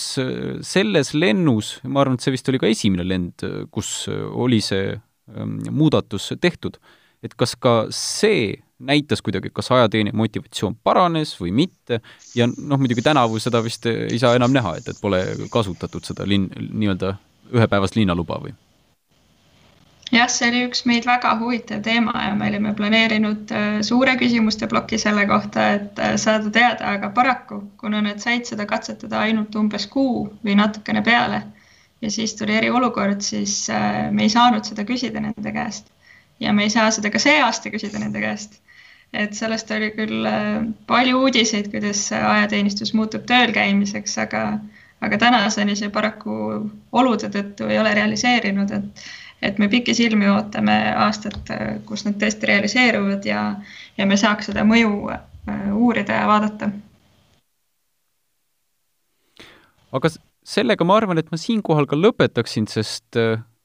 selles 0.64 1.10
lennus, 1.12 1.74
ma 1.84 2.00
arvan, 2.00 2.16
et 2.16 2.24
see 2.24 2.32
vist 2.32 2.46
oli 2.48 2.56
ka 2.62 2.70
esimene 2.72 3.04
lend, 3.04 3.44
kus 3.68 4.06
oli 4.08 4.62
see 4.64 4.94
ähm, 4.94 5.58
muudatus 5.68 6.30
tehtud, 6.40 6.78
et 7.20 7.36
kas 7.36 7.52
ka 7.60 7.74
see 7.92 8.63
näitas 8.78 9.22
kuidagi, 9.22 9.50
kas 9.54 9.70
ajateenija 9.72 10.16
motivatsioon 10.16 10.76
paranes 10.82 11.34
või 11.40 11.52
mitte 11.54 12.00
ja 12.34 12.48
noh, 12.48 12.80
muidugi 12.80 13.02
tänavu 13.02 13.38
seda 13.42 13.62
vist 13.64 13.86
ei 13.86 14.18
saa 14.18 14.34
enam 14.34 14.52
näha, 14.52 14.76
et, 14.80 14.88
et 14.88 15.00
pole 15.00 15.22
kasutatud 15.50 16.04
seda 16.04 16.26
linn, 16.26 16.50
nii-öelda 16.72 17.14
ühepäevast 17.54 17.96
linnaluba 17.96 18.40
või? 18.42 18.54
jah, 20.12 20.28
see 20.30 20.50
oli 20.50 20.64
üks 20.68 20.84
meid 20.88 21.06
väga 21.08 21.36
huvitav 21.40 21.82
teema 21.86 22.14
ja 22.26 22.34
me 22.38 22.48
olime 22.50 22.74
planeerinud 22.76 23.54
äh, 23.54 23.78
suure 23.86 24.16
küsimuste 24.20 24.68
ploki 24.70 24.98
selle 25.00 25.26
kohta, 25.30 25.70
et 25.78 26.02
äh, 26.02 26.16
saada 26.20 26.50
teada, 26.54 26.94
aga 26.98 27.10
paraku, 27.14 27.62
kuna 27.80 28.02
nad 28.04 28.22
said 28.22 28.46
seda 28.48 28.66
katsetada 28.70 29.22
ainult 29.24 29.54
umbes 29.58 29.86
kuu 29.90 30.28
või 30.44 30.58
natukene 30.60 31.02
peale 31.06 31.42
ja 32.02 32.10
siis 32.10 32.34
tuli 32.38 32.58
eriolukord, 32.58 33.22
siis 33.24 33.64
äh, 33.70 34.10
me 34.12 34.26
ei 34.26 34.34
saanud 34.34 34.66
seda 34.66 34.86
küsida 34.88 35.22
nende 35.24 35.54
käest 35.54 35.90
ja 36.40 36.52
me 36.52 36.66
ei 36.66 36.70
saa 36.70 36.90
seda 36.90 37.10
ka 37.10 37.22
see 37.22 37.40
aasta 37.42 37.70
küsida 37.70 38.00
nende 38.02 38.20
käest 38.20 38.60
et 39.14 39.34
sellest 39.38 39.70
oli 39.74 39.90
küll 39.94 40.26
äh, 40.26 40.62
palju 40.90 41.20
uudiseid, 41.24 41.70
kuidas 41.72 42.06
ajateenistus 42.14 42.94
muutub 42.98 43.26
tööl 43.28 43.52
käimiseks, 43.54 44.16
aga, 44.24 44.44
aga 45.04 45.18
tänaseni 45.22 45.76
see 45.78 45.90
paraku 45.94 46.34
olude 46.92 47.30
tõttu 47.32 47.70
ei 47.70 47.78
ole 47.78 47.94
realiseerinud, 47.94 48.74
et, 48.74 49.04
et 49.50 49.60
me 49.62 49.68
pikisilmi 49.70 50.28
ootame 50.32 50.76
aastat, 51.06 51.54
äh, 51.54 51.76
kus 51.86 52.06
nad 52.08 52.18
tõesti 52.20 52.50
realiseeruvad 52.50 53.28
ja, 53.28 53.46
ja 53.98 54.08
me 54.10 54.18
saaks 54.20 54.50
seda 54.50 54.66
mõju 54.66 54.96
äh, 55.14 55.22
uurida 55.74 56.20
ja 56.22 56.28
vaadata. 56.30 56.72
aga 59.94 60.10
sellega 60.42 60.82
ma 60.82 60.96
arvan, 60.98 61.20
et 61.22 61.28
ma 61.30 61.38
siinkohal 61.38 61.86
ka 61.86 61.94
lõpetaksin, 61.94 62.66
sest 62.66 63.14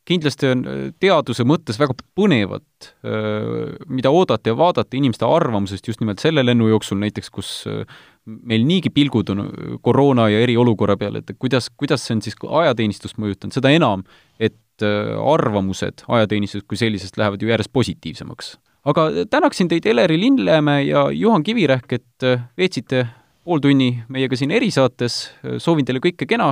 kindlasti 0.10 0.50
on 0.50 0.64
äh, 0.66 0.78
teaduse 1.02 1.46
mõttes 1.48 1.80
väga 1.80 1.96
põnevat, 2.18 2.92
äh, 3.06 3.76
mida 3.92 4.12
oodata 4.14 4.52
ja 4.52 4.58
vaadata 4.58 4.98
inimeste 4.98 5.28
arvamusest 5.28 5.90
just 5.90 6.02
nimelt 6.04 6.24
selle 6.24 6.44
lennu 6.46 6.70
jooksul 6.72 7.00
näiteks, 7.02 7.30
kus 7.34 7.52
äh, 7.70 7.84
meil 8.26 8.66
niigi 8.68 8.92
pilgud 8.94 9.30
on 9.34 9.46
koroona 9.86 10.30
ja 10.30 10.42
eriolukorra 10.46 10.98
peal, 11.00 11.20
et 11.22 11.36
kuidas, 11.40 11.70
kuidas 11.78 12.06
see 12.06 12.18
on 12.18 12.24
siis 12.26 12.38
ajateenistust 12.46 13.18
mõjutanud, 13.22 13.56
seda 13.56 13.72
enam, 13.74 14.04
et 14.40 14.58
arvamused 14.80 16.06
ajateenistusest 16.08 16.68
kui 16.70 16.78
sellisest 16.80 17.18
lähevad 17.20 17.42
ju 17.42 17.50
järjest 17.50 17.72
positiivsemaks. 17.76 18.54
aga 18.88 19.10
tänaksin 19.30 19.68
teid, 19.68 19.88
Eleri 19.90 20.20
Lindlämme 20.22 20.78
ja 20.86 21.10
Juhan 21.12 21.44
Kivirähk, 21.44 21.92
et 21.98 22.28
veetsite 22.58 23.08
pooltunni 23.44 24.04
meiega 24.10 24.38
siin 24.38 24.52
erisaates, 24.52 25.20
soovin 25.58 25.88
teile 25.88 26.02
kõike 26.04 26.28
kena, 26.30 26.52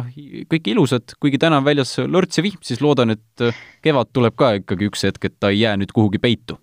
kõike 0.52 0.72
ilusat, 0.74 1.18
kuigi 1.22 1.40
täna 1.42 1.60
on 1.62 1.68
väljas 1.68 1.98
lörts 2.06 2.40
ja 2.40 2.46
vihm, 2.46 2.62
siis 2.64 2.82
loodan, 2.82 3.16
et 3.18 3.48
kevad 3.86 4.14
tuleb 4.14 4.38
ka 4.38 4.54
ikkagi 4.62 4.90
üks 4.92 5.06
hetk, 5.08 5.30
et 5.30 5.36
ta 5.40 5.52
ei 5.54 5.62
jää 5.62 5.76
nüüd 5.78 5.94
kuhugi 5.94 6.22
peitu. 6.24 6.60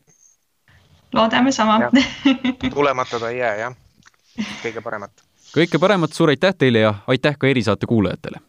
loodame 1.15 1.53
sama. 1.53 1.91
tulemata 2.75 3.21
ta 3.21 3.31
ei 3.31 3.39
jää, 3.39 3.55
jah. 3.57 3.77
kõige 4.63 4.83
paremat. 4.83 5.13
kõike 5.55 5.79
paremat, 5.79 6.13
suur 6.13 6.35
aitäh 6.35 6.57
teile 6.59 6.89
ja 6.89 6.95
aitäh 7.07 7.39
ka 7.39 7.47
erisaate 7.47 7.87
kuulajatele 7.87 8.43